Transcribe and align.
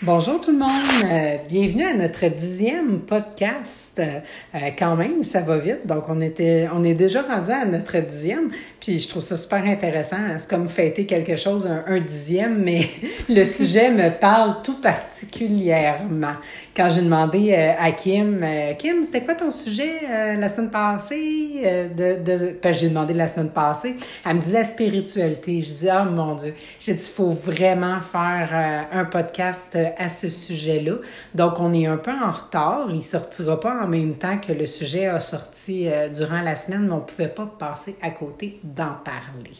Bonjour 0.00 0.40
tout 0.40 0.52
le 0.52 0.58
monde, 0.58 0.70
euh, 1.10 1.38
bienvenue 1.48 1.82
à 1.82 1.92
notre 1.92 2.28
dixième 2.28 3.00
podcast. 3.00 4.00
Euh, 4.00 4.70
quand 4.78 4.94
même, 4.94 5.24
ça 5.24 5.40
va 5.40 5.56
vite, 5.56 5.88
donc 5.88 6.04
on 6.08 6.20
était, 6.20 6.68
on 6.72 6.84
est 6.84 6.94
déjà 6.94 7.22
rendu 7.22 7.50
à 7.50 7.64
notre 7.64 7.98
dixième, 7.98 8.52
puis 8.78 9.00
je 9.00 9.08
trouve 9.08 9.22
ça 9.22 9.36
super 9.36 9.64
intéressant. 9.64 10.18
C'est 10.38 10.48
comme 10.48 10.68
fêter 10.68 11.04
quelque 11.04 11.34
chose 11.34 11.66
un, 11.66 11.98
dixième, 11.98 12.62
mais 12.62 12.88
le 13.28 13.42
sujet 13.42 13.90
me 13.90 14.10
parle 14.10 14.62
tout 14.62 14.80
particulièrement. 14.80 16.36
Quand 16.76 16.90
j'ai 16.90 17.02
demandé 17.02 17.52
euh, 17.52 17.72
à 17.76 17.90
Kim, 17.90 18.46
Kim, 18.78 19.02
c'était 19.02 19.24
quoi 19.24 19.34
ton 19.34 19.50
sujet 19.50 20.02
la 20.38 20.48
semaine 20.48 20.70
passée? 20.70 21.90
De, 21.96 22.22
de, 22.22 22.56
j'ai 22.70 22.88
demandé 22.88 23.14
la 23.14 23.26
semaine 23.26 23.50
passée, 23.50 23.96
elle 24.24 24.36
me 24.36 24.52
la 24.52 24.62
spiritualité. 24.62 25.60
Je 25.60 25.72
dis 25.72 25.88
oh 25.90 26.08
mon 26.08 26.36
Dieu, 26.36 26.54
j'ai 26.78 26.94
dit 26.94 27.10
faut 27.12 27.32
vraiment 27.32 28.00
faire 28.00 28.86
un 28.92 29.04
podcast 29.04 29.76
à 29.96 30.08
ce 30.08 30.28
sujet-là. 30.28 30.96
Donc, 31.34 31.60
on 31.60 31.72
est 31.72 31.86
un 31.86 31.96
peu 31.96 32.10
en 32.12 32.30
retard. 32.30 32.88
Il 32.90 33.02
sortira 33.02 33.58
pas 33.58 33.82
en 33.82 33.86
même 33.86 34.14
temps 34.14 34.38
que 34.38 34.52
le 34.52 34.66
sujet 34.66 35.06
a 35.06 35.20
sorti 35.20 35.88
euh, 35.88 36.08
durant 36.08 36.40
la 36.40 36.56
semaine, 36.56 36.86
mais 36.86 36.92
on 36.92 37.00
pouvait 37.00 37.28
pas 37.28 37.46
passer 37.58 37.96
à 38.02 38.10
côté 38.10 38.60
d'en 38.62 38.94
parler. 39.04 39.56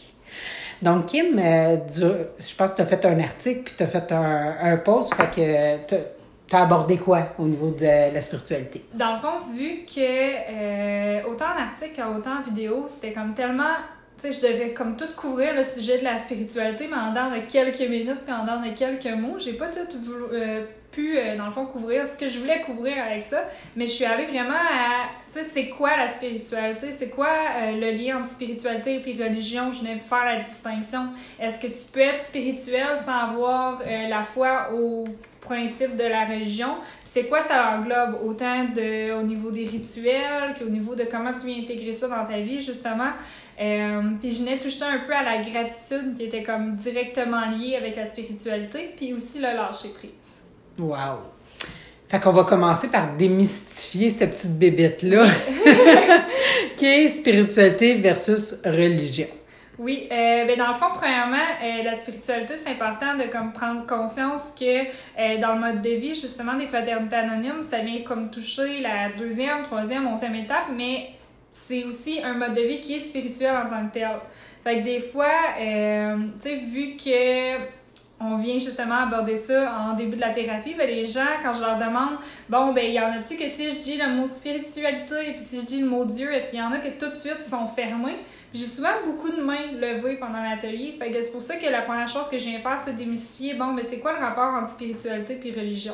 Donc, 0.81 1.07
Kim, 1.07 1.37
euh, 1.37 1.77
je 1.89 2.55
pense 2.55 2.71
que 2.71 2.75
tu 2.77 2.81
as 2.81 2.85
fait 2.85 3.05
un 3.05 3.19
article 3.19 3.63
puis 3.63 3.73
tu 3.77 3.83
as 3.83 3.87
fait 3.87 4.11
un, 4.11 4.55
un 4.61 4.77
post, 4.77 5.13
fait 5.13 5.29
que 5.87 5.95
tu 6.49 6.55
as 6.55 6.61
abordé 6.61 6.97
quoi 6.97 7.29
au 7.37 7.45
niveau 7.45 7.71
de 7.71 8.13
la 8.13 8.21
spiritualité? 8.21 8.85
Dans 8.93 9.13
le 9.13 9.19
fond, 9.19 9.53
vu 9.55 9.85
que 9.85 9.99
euh, 9.99 11.21
autant 11.29 11.45
en 11.45 11.61
article 11.61 11.91
qu'autant 11.95 12.39
en 12.39 12.41
vidéo, 12.41 12.85
c'était 12.87 13.11
comme 13.11 13.33
tellement 13.33 13.75
sais, 14.19 14.31
je 14.31 14.41
devais 14.41 14.73
comme 14.73 14.95
tout 14.97 15.07
couvrir 15.15 15.55
le 15.55 15.63
sujet 15.63 15.99
de 15.99 16.03
la 16.03 16.17
spiritualité, 16.17 16.87
mais 16.89 16.97
en 16.97 17.09
dedans 17.11 17.31
de 17.31 17.49
quelques 17.49 17.89
minutes, 17.89 18.21
puis 18.25 18.33
en 18.33 18.43
dedans 18.43 18.61
de 18.61 18.73
quelques 18.75 19.15
mots. 19.15 19.37
J'ai 19.39 19.53
pas 19.53 19.67
tout 19.67 19.87
euh, 20.33 20.65
pu, 20.91 21.17
euh, 21.17 21.37
dans 21.37 21.45
le 21.45 21.51
fond, 21.51 21.65
couvrir 21.65 22.07
ce 22.07 22.17
que 22.17 22.27
je 22.27 22.39
voulais 22.39 22.61
couvrir 22.61 23.03
avec 23.03 23.23
ça, 23.23 23.43
mais 23.75 23.85
je 23.85 23.91
suis 23.91 24.05
allée 24.05 24.25
vraiment 24.25 24.53
à, 24.53 25.09
tu 25.31 25.39
sais, 25.39 25.43
c'est 25.43 25.69
quoi 25.69 25.95
la 25.97 26.09
spiritualité? 26.09 26.91
C'est 26.91 27.09
quoi 27.09 27.29
euh, 27.29 27.71
le 27.71 27.91
lien 27.91 28.19
entre 28.19 28.29
spiritualité 28.29 29.01
et 29.05 29.23
religion? 29.23 29.71
Je 29.71 29.79
venais 29.79 29.97
faire 29.97 30.25
la 30.25 30.39
distinction. 30.39 31.09
Est-ce 31.39 31.61
que 31.61 31.67
tu 31.67 31.91
peux 31.93 32.01
être 32.01 32.23
spirituel 32.23 32.97
sans 32.97 33.29
avoir 33.29 33.81
la 33.85 34.23
foi 34.23 34.71
au 34.73 35.05
principe 35.49 35.97
de 35.97 36.03
la 36.03 36.25
religion? 36.25 36.75
C'est 37.03 37.23
quoi 37.23 37.41
ça 37.41 37.75
englobe? 37.75 38.19
Autant 38.23 38.65
de, 38.65 39.19
au 39.19 39.23
niveau 39.23 39.49
des 39.49 39.65
rituels 39.65 40.55
qu'au 40.57 40.69
niveau 40.69 40.95
de 40.95 41.03
comment 41.03 41.33
tu 41.33 41.47
viens 41.47 41.63
intégrer 41.63 41.93
ça 41.93 42.07
dans 42.07 42.25
ta 42.25 42.39
vie, 42.39 42.61
justement? 42.61 43.11
Euh, 43.59 44.01
puis 44.21 44.31
je 44.31 44.43
venais 44.43 44.57
toucher 44.57 44.85
un 44.85 44.99
peu 44.99 45.13
à 45.13 45.23
la 45.23 45.37
gratitude 45.39 46.15
qui 46.17 46.23
était 46.25 46.43
comme 46.43 46.75
directement 46.75 47.49
liée 47.49 47.75
avec 47.75 47.95
la 47.95 48.07
spiritualité, 48.07 48.93
puis 48.95 49.13
aussi 49.13 49.39
le 49.39 49.47
lâcher 49.55 49.89
prise. 49.89 50.11
Wow! 50.77 51.19
Fait 52.07 52.19
qu'on 52.19 52.31
va 52.31 52.43
commencer 52.43 52.87
par 52.87 53.15
démystifier 53.17 54.09
cette 54.09 54.33
petite 54.33 54.57
bébête-là, 54.57 55.25
qui 56.77 56.85
est 56.85 57.09
spiritualité 57.09 57.95
versus 57.95 58.61
religion? 58.65 59.27
Oui, 59.79 60.09
euh, 60.11 60.45
ben 60.45 60.57
dans 60.57 60.67
le 60.67 60.73
fond, 60.73 60.87
premièrement, 60.93 61.37
euh, 61.37 61.83
la 61.83 61.95
spiritualité, 61.95 62.55
c'est 62.57 62.69
important 62.69 63.15
de 63.15 63.31
comme 63.31 63.53
prendre 63.53 63.87
conscience 63.87 64.53
que 64.59 64.65
euh, 64.65 65.37
dans 65.39 65.53
le 65.53 65.59
mode 65.61 65.81
de 65.81 65.91
vie, 65.91 66.13
justement, 66.13 66.55
des 66.55 66.67
fraternités 66.67 67.15
anonymes, 67.15 67.61
ça 67.61 67.79
vient 67.79 68.01
comme 68.01 68.29
toucher 68.29 68.81
la 68.81 69.09
deuxième, 69.17 69.63
troisième, 69.63 70.05
onzième 70.05 70.35
étape, 70.35 70.65
mais 70.75 71.11
c'est 71.53 71.85
aussi 71.85 72.21
un 72.21 72.33
mode 72.33 72.55
de 72.55 72.61
vie 72.61 72.81
qui 72.81 72.95
est 72.95 72.99
spirituel 72.99 73.55
en 73.55 73.69
tant 73.69 73.87
que 73.87 73.93
tel. 73.93 74.09
Fait 74.65 74.79
que 74.79 74.83
des 74.83 74.99
fois, 74.99 75.31
euh, 75.57 76.17
tu 76.41 76.49
sais, 76.49 76.55
vu 76.57 76.97
que 76.97 77.79
on 78.21 78.35
vient 78.35 78.57
justement 78.57 79.03
aborder 79.03 79.37
ça 79.37 79.73
en 79.79 79.93
début 79.93 80.17
de 80.17 80.21
la 80.21 80.31
thérapie, 80.31 80.75
ben 80.77 80.89
les 80.89 81.05
gens, 81.05 81.21
quand 81.41 81.53
je 81.53 81.61
leur 81.61 81.77
demande, 81.77 82.17
bon, 82.49 82.73
ben, 82.73 82.83
il 82.85 82.93
y 82.93 82.99
en 82.99 83.13
a-tu 83.13 83.37
que 83.37 83.47
si 83.47 83.69
je 83.69 83.81
dis 83.81 83.95
le 83.95 84.09
mot 84.09 84.27
spiritualité 84.27 85.29
et 85.29 85.33
puis 85.35 85.43
si 85.43 85.61
je 85.61 85.65
dis 85.65 85.81
le 85.81 85.87
mot 85.87 86.03
Dieu, 86.03 86.33
est-ce 86.33 86.49
qu'il 86.49 86.59
y 86.59 86.61
en 86.61 86.73
a 86.73 86.79
que 86.79 86.89
tout 86.99 87.09
de 87.09 87.15
suite 87.15 87.45
sont 87.47 87.67
fermés? 87.67 88.17
J'ai 88.53 88.65
souvent 88.65 88.89
beaucoup 89.05 89.29
de 89.29 89.41
mains 89.41 89.71
levées 89.79 90.17
pendant 90.17 90.41
l'atelier. 90.41 90.95
Fait 90.99 91.11
que 91.11 91.21
c'est 91.21 91.31
pour 91.31 91.41
ça 91.41 91.57
que 91.57 91.67
la 91.67 91.83
première 91.83 92.09
chose 92.09 92.27
que 92.29 92.37
je 92.39 92.45
viens 92.45 92.59
faire, 92.59 92.79
c'est 92.83 92.95
démystifier, 92.95 93.53
bon, 93.53 93.73
ben, 93.73 93.85
c'est 93.87 93.99
quoi 93.99 94.13
le 94.13 94.25
rapport 94.25 94.53
entre 94.53 94.69
spiritualité 94.69 95.39
et 95.43 95.51
religion? 95.51 95.93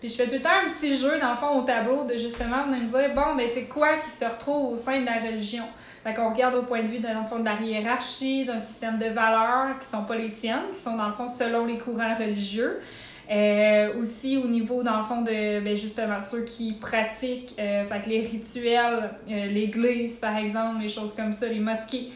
Puis 0.00 0.08
je 0.08 0.16
fais 0.16 0.26
tout 0.26 0.34
le 0.34 0.40
temps 0.40 0.50
un 0.50 0.72
petit 0.72 0.96
jeu, 0.96 1.20
dans 1.20 1.30
le 1.30 1.36
fond, 1.36 1.60
au 1.60 1.62
tableau, 1.62 2.02
de 2.02 2.18
justement 2.18 2.64
venir 2.64 2.82
me 2.82 2.88
dire, 2.88 3.14
bon, 3.14 3.36
ben 3.36 3.46
c'est 3.54 3.66
quoi 3.66 3.98
qui 3.98 4.10
se 4.10 4.24
retrouve 4.24 4.72
au 4.72 4.76
sein 4.76 5.00
de 5.00 5.06
la 5.06 5.20
religion? 5.20 5.62
Fait 6.02 6.12
qu'on 6.12 6.30
regarde 6.30 6.56
au 6.56 6.62
point 6.62 6.82
de 6.82 6.88
vue, 6.88 6.98
dans 6.98 7.20
le 7.20 7.24
fond, 7.24 7.38
de 7.38 7.44
la 7.44 7.54
hiérarchie, 7.54 8.44
d'un 8.44 8.58
système 8.58 8.98
de 8.98 9.06
valeurs 9.06 9.78
qui 9.78 9.86
sont 9.86 10.02
pas 10.02 10.16
les 10.16 10.32
tiennes, 10.32 10.72
qui 10.74 10.80
sont, 10.80 10.96
dans 10.96 11.06
le 11.06 11.14
fond, 11.14 11.28
selon 11.28 11.66
les 11.66 11.78
courants 11.78 12.16
religieux. 12.16 12.80
Euh, 13.32 13.98
aussi 13.98 14.36
au 14.36 14.46
niveau, 14.46 14.82
dans 14.82 14.98
le 14.98 15.04
fond, 15.04 15.22
de 15.22 15.60
ben, 15.60 15.74
justement 15.74 16.20
ceux 16.20 16.44
qui 16.44 16.74
pratiquent 16.74 17.54
euh, 17.58 17.86
fait 17.86 18.02
que 18.02 18.08
les 18.10 18.20
rituels, 18.20 19.10
euh, 19.30 19.46
l'église, 19.46 20.18
par 20.18 20.36
exemple, 20.36 20.82
les 20.82 20.88
choses 20.90 21.14
comme 21.14 21.32
ça, 21.32 21.48
les 21.48 21.58
mosquées. 21.58 22.10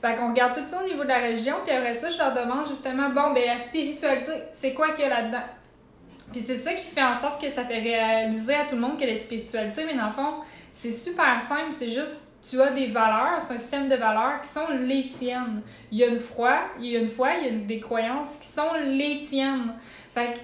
Fait 0.00 0.14
qu'on 0.14 0.28
regarde 0.28 0.54
tout 0.54 0.64
ça 0.64 0.80
au 0.80 0.86
niveau 0.86 1.02
de 1.02 1.08
la 1.08 1.26
religion, 1.26 1.56
puis 1.66 1.74
après 1.74 1.94
ça, 1.96 2.08
je 2.08 2.18
leur 2.18 2.32
demande 2.32 2.68
justement, 2.68 3.08
bon, 3.08 3.32
ben 3.34 3.46
la 3.46 3.58
spiritualité, 3.58 4.30
c'est 4.52 4.72
quoi 4.72 4.92
qu'il 4.92 5.00
y 5.00 5.08
a 5.08 5.08
là-dedans? 5.08 5.42
Puis 6.30 6.42
c'est 6.46 6.56
ça 6.56 6.72
qui 6.74 6.86
fait 6.86 7.02
en 7.02 7.14
sorte 7.14 7.42
que 7.42 7.50
ça 7.50 7.64
fait 7.64 7.80
réaliser 7.80 8.54
à 8.54 8.64
tout 8.64 8.76
le 8.76 8.80
monde 8.80 8.96
que 8.96 9.04
la 9.04 9.16
spiritualité, 9.16 9.84
mais 9.84 9.96
dans 9.96 10.06
le 10.06 10.12
fond, 10.12 10.34
c'est 10.72 10.92
super 10.92 11.42
simple, 11.42 11.72
c'est 11.72 11.90
juste 11.90 12.28
tu 12.48 12.60
as 12.62 12.70
des 12.70 12.86
valeurs, 12.86 13.40
c'est 13.40 13.54
un 13.54 13.58
système 13.58 13.88
de 13.88 13.96
valeurs 13.96 14.40
qui 14.40 14.48
sont 14.48 14.68
les 14.80 15.08
tiennes. 15.08 15.62
Il 15.90 15.98
y 15.98 16.04
a 16.04 16.06
une 16.06 16.18
foi, 16.18 16.60
il 16.78 16.86
y 16.86 16.96
a 16.96 17.00
une 17.00 17.08
foi, 17.08 17.30
il 17.34 17.44
y 17.44 17.48
a 17.48 17.66
des 17.66 17.80
croyances 17.80 18.38
qui 18.40 18.46
sont 18.46 18.72
les 18.86 19.22
tiennes. 19.28 19.74
Fait 20.14 20.40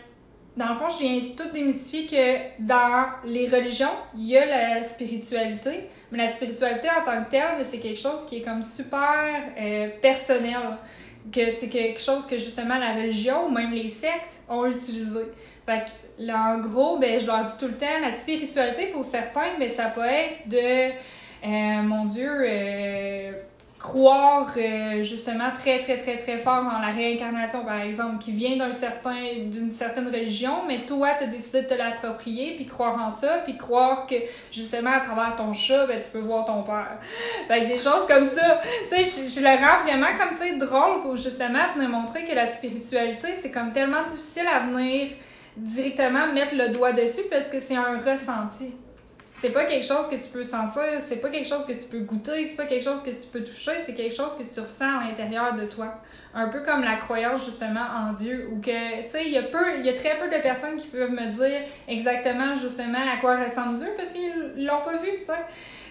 dans 0.56 0.70
le 0.70 0.74
fond, 0.76 0.88
je 0.88 0.98
viens 0.98 1.20
tout 1.36 1.50
démystifier 1.52 2.06
que 2.06 2.62
dans 2.62 3.06
les 3.24 3.46
religions, 3.48 3.94
il 4.14 4.28
y 4.28 4.38
a 4.38 4.46
la 4.46 4.84
spiritualité, 4.84 5.90
mais 6.10 6.18
la 6.18 6.28
spiritualité 6.28 6.88
en 6.88 7.04
tant 7.04 7.24
que 7.24 7.30
telle, 7.30 7.64
c'est 7.64 7.78
quelque 7.78 8.00
chose 8.00 8.24
qui 8.26 8.38
est 8.38 8.42
comme 8.42 8.62
super 8.62 9.34
euh, 9.58 9.88
personnel. 10.00 10.78
Que 11.30 11.50
c'est 11.50 11.68
quelque 11.68 12.00
chose 12.00 12.24
que 12.24 12.38
justement 12.38 12.78
la 12.78 12.94
religion 12.94 13.46
ou 13.46 13.50
même 13.50 13.72
les 13.72 13.88
sectes 13.88 14.40
ont 14.48 14.64
utilisé. 14.66 15.20
En 15.68 16.58
gros, 16.60 16.98
ben, 16.98 17.20
je 17.20 17.26
leur 17.26 17.44
dis 17.44 17.58
tout 17.58 17.66
le 17.66 17.74
temps, 17.74 18.00
la 18.00 18.12
spiritualité, 18.12 18.86
pour 18.86 19.04
certains, 19.04 19.58
ben, 19.58 19.68
ça 19.68 19.86
peut 19.86 20.04
être 20.04 20.48
de, 20.48 20.92
euh, 21.44 21.82
mon 21.82 22.04
Dieu, 22.06 22.30
euh, 22.30 23.32
croire 23.86 24.52
euh, 24.56 25.04
justement 25.04 25.50
très, 25.54 25.78
très, 25.78 25.96
très, 25.96 26.18
très 26.18 26.38
fort 26.38 26.64
en 26.64 26.80
la 26.80 26.88
réincarnation, 26.88 27.64
par 27.64 27.80
exemple, 27.80 28.18
qui 28.18 28.32
vient 28.32 28.56
d'un 28.56 28.72
certain, 28.72 29.14
d'une 29.44 29.70
certaine 29.70 30.08
religion, 30.08 30.64
mais 30.66 30.78
toi, 30.78 31.10
tu 31.16 31.24
as 31.24 31.26
décidé 31.28 31.62
de 31.62 31.68
te 31.68 31.74
l'approprier, 31.74 32.56
puis 32.56 32.66
croire 32.66 33.00
en 33.00 33.10
ça, 33.10 33.42
puis 33.44 33.56
croire 33.56 34.08
que 34.08 34.16
justement, 34.52 34.90
à 34.90 35.00
travers 35.00 35.36
ton 35.36 35.52
chat, 35.52 35.86
ben, 35.86 36.02
tu 36.02 36.10
peux 36.10 36.18
voir 36.18 36.46
ton 36.46 36.64
père. 36.64 36.98
Fait 37.48 37.66
des 37.66 37.78
choses 37.78 38.06
comme 38.08 38.26
ça. 38.26 38.60
Tu 38.88 38.88
sais, 38.88 39.04
je, 39.04 39.30
je, 39.30 39.40
le 39.40 39.50
rends 39.50 39.84
vraiment 39.84 40.18
comme, 40.18 40.36
tu 40.36 40.44
sais, 40.44 40.56
drôle 40.56 41.02
pour 41.02 41.14
justement 41.14 41.66
te 41.72 41.78
montrer 41.78 42.24
que 42.24 42.34
la 42.34 42.48
spiritualité, 42.48 43.28
c'est 43.40 43.52
comme 43.52 43.72
tellement 43.72 44.02
difficile 44.02 44.48
à 44.52 44.66
venir 44.66 45.10
directement 45.56 46.32
mettre 46.32 46.56
le 46.56 46.70
doigt 46.70 46.92
dessus 46.92 47.22
parce 47.30 47.48
que 47.48 47.60
c'est 47.60 47.76
un 47.76 47.98
ressenti. 47.98 48.72
C'est 49.38 49.50
pas 49.50 49.66
quelque 49.66 49.84
chose 49.84 50.08
que 50.08 50.16
tu 50.16 50.28
peux 50.32 50.42
sentir, 50.42 50.82
c'est 51.00 51.16
pas 51.16 51.28
quelque 51.28 51.48
chose 51.48 51.66
que 51.66 51.72
tu 51.72 51.84
peux 51.90 52.00
goûter, 52.00 52.48
c'est 52.48 52.56
pas 52.56 52.64
quelque 52.64 52.84
chose 52.84 53.02
que 53.02 53.10
tu 53.10 53.28
peux 53.30 53.44
toucher, 53.44 53.72
c'est 53.84 53.92
quelque 53.92 54.14
chose 54.14 54.36
que 54.38 54.42
tu 54.42 54.60
ressens 54.60 54.98
à 54.98 55.04
l'intérieur 55.04 55.54
de 55.54 55.66
toi. 55.66 56.00
Un 56.34 56.48
peu 56.48 56.60
comme 56.60 56.82
la 56.82 56.96
croyance 56.96 57.44
justement 57.44 57.84
en 57.94 58.14
Dieu 58.14 58.48
ou 58.50 58.60
que 58.60 59.02
tu 59.02 59.08
sais 59.08 59.26
il 59.26 59.32
y 59.32 59.38
a 59.38 59.42
peu 59.42 59.78
il 59.78 59.84
y 59.84 59.90
a 59.90 59.94
très 59.94 60.18
peu 60.18 60.34
de 60.34 60.40
personnes 60.42 60.76
qui 60.76 60.86
peuvent 60.88 61.12
me 61.12 61.32
dire 61.32 61.68
exactement 61.86 62.54
justement 62.54 62.98
à 62.98 63.18
quoi 63.20 63.36
ressemble 63.36 63.76
Dieu 63.76 63.88
parce 63.96 64.10
qu'ils 64.12 64.64
l'ont 64.64 64.82
pas 64.82 64.96
vu, 64.96 65.10
sais. 65.20 65.32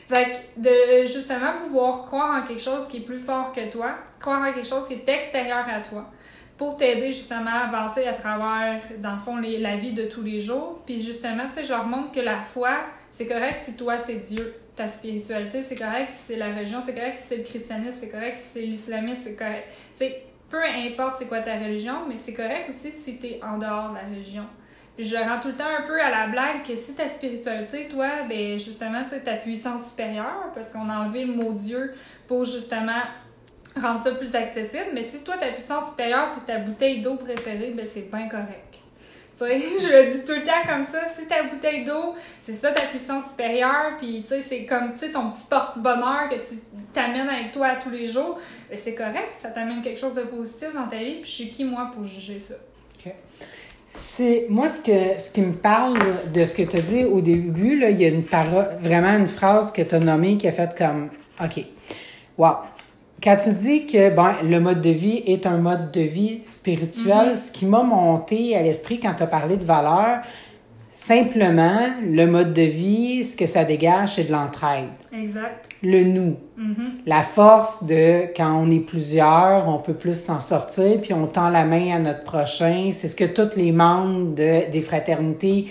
Fait 0.07 0.37
que 0.55 0.61
de 0.61 1.07
justement 1.07 1.53
pouvoir 1.63 2.03
croire 2.03 2.43
en 2.43 2.47
quelque 2.47 2.61
chose 2.61 2.87
qui 2.87 2.97
est 2.97 3.01
plus 3.05 3.19
fort 3.19 3.53
que 3.53 3.71
toi, 3.71 3.95
croire 4.19 4.41
en 4.41 4.53
quelque 4.53 4.67
chose 4.67 4.87
qui 4.87 4.93
est 4.93 5.09
extérieur 5.09 5.65
à 5.67 5.81
toi 5.81 6.11
pour 6.57 6.77
t'aider 6.77 7.11
justement 7.11 7.51
à 7.51 7.67
avancer 7.67 8.07
à 8.07 8.13
travers, 8.13 8.81
dans 8.99 9.15
le 9.15 9.19
fond, 9.19 9.37
les, 9.37 9.57
la 9.57 9.75
vie 9.75 9.93
de 9.93 10.05
tous 10.05 10.21
les 10.21 10.39
jours. 10.39 10.81
Puis 10.85 11.03
justement, 11.03 11.43
tu 11.49 11.55
sais, 11.55 11.63
je 11.65 11.69
leur 11.69 11.85
montre 11.85 12.11
que 12.11 12.19
la 12.19 12.39
foi, 12.39 12.77
c'est 13.15 13.27
correct 13.27 13.59
si 13.63 13.73
toi, 13.75 13.97
c'est 13.97 14.15
Dieu. 14.15 14.53
Ta 14.75 14.89
spiritualité, 14.89 15.63
c'est 15.63 15.75
correct 15.75 16.09
si 16.09 16.33
c'est 16.33 16.35
la 16.35 16.53
religion, 16.53 16.81
c'est 16.81 16.93
correct 16.93 17.15
si 17.21 17.27
c'est 17.29 17.37
le 17.37 17.43
christianisme, 17.43 17.97
c'est 17.97 18.09
correct 18.09 18.35
si 18.35 18.47
c'est 18.53 18.61
l'islamisme, 18.61 19.21
c'est 19.23 19.35
correct. 19.35 19.69
Tu 19.97 20.05
sais, 20.05 20.23
peu 20.49 20.61
importe 20.61 21.15
c'est 21.19 21.25
quoi 21.25 21.39
ta 21.39 21.53
religion, 21.53 22.05
mais 22.09 22.17
c'est 22.17 22.33
correct 22.33 22.67
aussi 22.67 22.91
si 22.91 23.17
t'es 23.17 23.39
en 23.41 23.57
dehors 23.57 23.91
de 23.91 23.95
la 23.95 24.01
religion. 24.01 24.43
Puis 24.97 25.05
je 25.05 25.15
le 25.15 25.23
rends 25.23 25.39
tout 25.39 25.47
le 25.47 25.55
temps 25.55 25.63
un 25.63 25.83
peu 25.83 25.97
à 26.01 26.09
la 26.09 26.27
blague 26.27 26.63
que 26.67 26.75
si 26.75 26.93
ta 26.93 27.07
spiritualité, 27.07 27.87
toi, 27.87 28.23
ben 28.27 28.59
justement, 28.59 29.03
ta 29.23 29.35
puissance 29.35 29.91
supérieure, 29.91 30.51
parce 30.53 30.73
qu'on 30.73 30.89
a 30.89 30.97
enlevé 30.97 31.23
le 31.23 31.33
mot 31.33 31.53
Dieu 31.53 31.93
pour 32.27 32.43
justement 32.43 33.01
rendre 33.81 34.01
ça 34.01 34.11
plus 34.11 34.35
accessible. 34.35 34.87
Mais 34.93 35.03
si 35.03 35.23
toi, 35.23 35.37
ta 35.37 35.53
puissance 35.53 35.91
supérieure, 35.91 36.27
c'est 36.27 36.51
ta 36.51 36.59
bouteille 36.59 37.01
d'eau 37.01 37.15
préférée, 37.15 37.71
ben 37.71 37.85
c'est 37.85 38.11
bien 38.11 38.27
correct. 38.27 38.74
Je 39.39 40.05
le 40.07 40.13
dis 40.13 40.25
tout 40.25 40.33
le 40.33 40.43
temps 40.43 40.65
comme 40.65 40.83
ça. 40.83 41.07
Si 41.09 41.27
ta 41.27 41.43
bouteille 41.43 41.83
d'eau, 41.83 42.15
c'est 42.41 42.53
ça 42.53 42.71
ta 42.71 42.83
puissance 42.83 43.31
supérieure, 43.31 43.97
puis 43.97 44.21
tu 44.21 44.29
sais, 44.29 44.41
c'est 44.41 44.65
comme 44.65 44.93
ton 45.11 45.31
petit 45.31 45.43
porte-bonheur 45.49 46.29
que 46.29 46.35
tu 46.35 46.55
t'amènes 46.93 47.27
avec 47.27 47.51
toi 47.51 47.75
tous 47.81 47.89
les 47.89 48.07
jours, 48.07 48.39
ben 48.69 48.77
c'est 48.77 48.95
correct. 48.95 49.33
Ça 49.33 49.49
t'amène 49.49 49.81
quelque 49.81 49.99
chose 49.99 50.15
de 50.15 50.21
positif 50.21 50.73
dans 50.73 50.87
ta 50.87 50.97
vie, 50.97 51.21
puis 51.21 51.29
je 51.29 51.35
suis 51.35 51.51
qui, 51.51 51.65
moi, 51.65 51.91
pour 51.93 52.05
juger 52.05 52.39
ça. 52.39 52.55
C'est 53.97 54.47
moi 54.49 54.67
ce 54.67 54.81
que 54.81 55.21
ce 55.21 55.31
qui 55.31 55.41
me 55.41 55.53
parle 55.53 55.97
de 56.33 56.43
ce 56.43 56.55
que 56.55 56.63
tu 56.63 56.77
as 56.77 56.81
dit 56.81 57.05
au 57.05 57.21
début 57.21 57.79
là, 57.79 57.89
il 57.89 58.01
y 58.01 58.03
a 58.03 58.09
une 58.09 58.25
vraiment 58.81 59.17
une 59.17 59.27
phrase 59.27 59.71
que 59.71 59.81
tu 59.81 59.95
as 59.95 59.99
nommée 59.99 60.37
qui 60.37 60.49
a 60.49 60.51
fait 60.51 60.77
comme 60.77 61.09
OK. 61.41 61.63
Wow. 62.37 62.55
Quand 63.23 63.37
tu 63.37 63.53
dis 63.53 63.85
que 63.87 64.09
ben, 64.15 64.35
le 64.43 64.59
mode 64.59 64.81
de 64.81 64.89
vie 64.89 65.23
est 65.25 65.45
un 65.47 65.57
mode 65.57 65.91
de 65.91 66.01
vie 66.01 66.41
spirituel, 66.43 67.29
Mhm. 67.31 67.35
ce 67.35 67.51
qui 67.51 67.65
m'a 67.65 67.81
monté 67.81 68.55
à 68.55 68.61
l'esprit 68.61 68.99
quand 68.99 69.13
tu 69.15 69.23
as 69.23 69.27
parlé 69.27 69.57
de 69.57 69.63
valeur, 69.63 70.19
simplement, 70.91 71.79
le 72.03 72.25
mode 72.25 72.53
de 72.53 72.61
vie, 72.61 73.25
ce 73.25 73.35
que 73.35 73.45
ça 73.45 73.63
dégage, 73.65 74.15
c'est 74.15 74.25
de 74.25 74.31
l'entraide. 74.31 74.89
Exact. 75.11 75.67
Le 75.83 76.03
nous. 76.03 76.35
Mhm. 76.57 76.75
La 77.05 77.21
force 77.23 77.83
de 77.83 78.27
quand 78.35 78.53
on 78.55 78.69
est 78.69 78.79
plusieurs, 78.79 79.67
on 79.67 79.79
peut 79.79 79.93
plus 79.93 80.17
s'en 80.19 80.39
sortir, 80.39 81.01
puis 81.01 81.13
on 81.13 81.27
tend 81.27 81.49
la 81.49 81.65
main 81.65 81.95
à 81.95 81.99
notre 81.99 82.23
prochain. 82.23 82.89
C'est 82.91 83.07
ce 83.07 83.15
que 83.15 83.25
tous 83.25 83.57
les 83.57 83.71
membres 83.71 84.35
de, 84.35 84.71
des 84.71 84.81
fraternités 84.81 85.67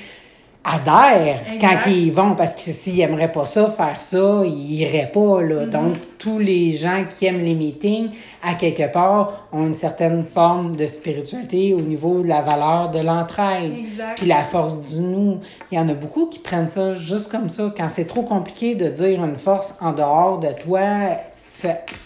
adhèrent 0.65 1.41
Exact. 1.53 1.61
quand 1.61 1.91
ils 1.91 2.07
y 2.07 2.11
vont, 2.11 2.35
parce 2.35 2.55
que 2.55 2.61
s'ils 2.61 2.97
n'aimeraient 2.97 3.31
pas 3.31 3.45
ça, 3.47 3.69
faire 3.69 4.01
ça, 4.01 4.43
ils 4.45 4.81
iraient 4.81 5.11
pas. 5.13 5.43
Là. 5.43 5.67
Donc, 5.67 5.97
tous 6.19 6.39
les 6.39 6.75
gens 6.75 7.05
qui 7.09 7.27
aiment 7.27 7.45
les 7.45 7.55
meetings, 7.55 8.09
à 8.43 8.55
quelque 8.55 8.91
part, 8.91 9.47
ont 9.53 9.67
une 9.67 9.75
certaine 9.75 10.25
forme 10.25 10.75
de 10.75 10.87
spiritualité 10.87 11.75
au 11.75 11.81
niveau 11.81 12.23
de 12.23 12.29
la 12.29 12.41
valeur 12.41 12.91
de 12.91 13.01
l'entraide. 13.01 13.73
Puis 14.17 14.27
la 14.27 14.43
force 14.43 14.97
du 14.97 15.03
nous. 15.03 15.41
Il 15.71 15.77
y 15.77 15.81
en 15.81 15.89
a 15.89 15.95
beaucoup 15.95 16.27
qui 16.27 16.39
prennent 16.39 16.69
ça 16.69 16.95
juste 16.95 17.31
comme 17.31 17.51
ça. 17.51 17.73
Quand 17.77 17.89
c'est 17.89 18.07
trop 18.07 18.23
compliqué 18.23 18.75
de 18.75 18.89
dire 18.89 19.23
une 19.23 19.37
force 19.37 19.75
en 19.81 19.93
dehors 19.93 20.39
de 20.39 20.49
toi, 20.63 20.81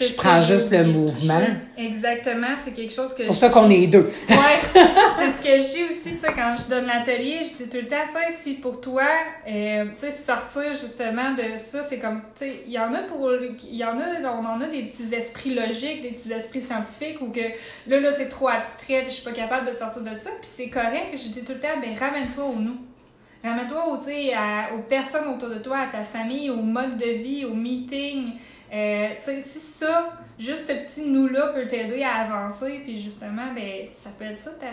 je 0.00 0.14
prends 0.16 0.42
juste 0.42 0.72
le 0.72 0.84
mouvement. 0.84 1.40
Exactement, 1.76 2.48
c'est 2.64 2.72
quelque 2.72 2.92
chose 2.92 3.10
que 3.12 3.18
C'est 3.18 3.24
pour 3.26 3.36
ça 3.36 3.50
qu'on 3.50 3.70
est 3.70 3.86
deux. 3.86 4.10
Ouais, 4.28 4.36
c'est 4.74 5.30
ce 5.30 5.42
que 5.42 5.62
je 5.62 5.72
dis 5.72 5.82
aussi, 5.84 6.14
tu 6.14 6.18
sais, 6.18 6.32
quand 6.34 6.54
je 6.58 6.68
donne 6.68 6.86
l'atelier, 6.86 7.40
je 7.42 7.62
dis 7.62 7.70
tout 7.70 7.76
le 7.76 7.86
temps, 7.86 7.96
tu 8.06 8.12
sais, 8.14 8.47
pour 8.54 8.80
toi, 8.80 9.06
euh, 9.46 9.86
tu 9.94 10.00
sais, 10.00 10.10
sortir 10.10 10.74
justement 10.74 11.32
de 11.32 11.56
ça, 11.56 11.82
c'est 11.82 11.98
comme, 11.98 12.20
tu 12.36 12.44
sais, 12.44 12.62
il 12.66 12.72
y 12.72 12.78
en 12.78 12.92
a 12.94 13.02
pour, 13.02 13.30
il 13.34 13.76
y 13.76 13.84
en 13.84 13.98
a, 13.98 14.20
on 14.32 14.44
en 14.44 14.60
a 14.60 14.68
des 14.68 14.82
petits 14.84 15.14
esprits 15.14 15.54
logiques, 15.54 16.02
des 16.02 16.10
petits 16.10 16.32
esprits 16.32 16.60
scientifiques, 16.60 17.20
ou 17.20 17.30
que 17.30 17.40
là, 17.86 18.00
là, 18.00 18.10
c'est 18.10 18.28
trop 18.28 18.48
abstrait, 18.48 19.02
puis 19.02 19.10
je 19.10 19.14
suis 19.16 19.24
pas 19.24 19.32
capable 19.32 19.66
de 19.66 19.72
sortir 19.72 20.02
de 20.02 20.16
ça, 20.16 20.30
puis 20.40 20.48
c'est 20.50 20.68
correct, 20.68 21.12
je 21.12 21.28
dis 21.28 21.44
tout 21.44 21.52
le 21.52 21.60
temps, 21.60 21.80
ben, 21.80 21.94
ramène-toi 21.96 22.44
au 22.44 22.56
nous. 22.56 22.76
Ramène-toi 23.42 23.86
aux 24.74 24.82
personnes 24.82 25.28
autour 25.28 25.50
de 25.50 25.58
toi, 25.58 25.78
à 25.78 25.86
ta 25.86 26.02
famille, 26.02 26.50
au 26.50 26.62
mode 26.62 26.96
de 26.96 27.10
vie, 27.10 27.44
au 27.44 27.54
meeting. 27.54 28.32
Euh, 28.72 29.08
si 29.20 29.58
ça, 29.60 30.12
juste 30.38 30.66
ce 30.66 30.72
petit 30.72 31.08
nous-là 31.08 31.52
peut 31.54 31.66
t'aider 31.66 32.02
à 32.02 32.16
avancer, 32.16 32.80
puis 32.84 33.00
justement, 33.00 33.52
ben, 33.54 33.86
ça 33.94 34.10
peut 34.18 34.24
être 34.24 34.36
ça 34.36 34.50
ta, 34.52 34.66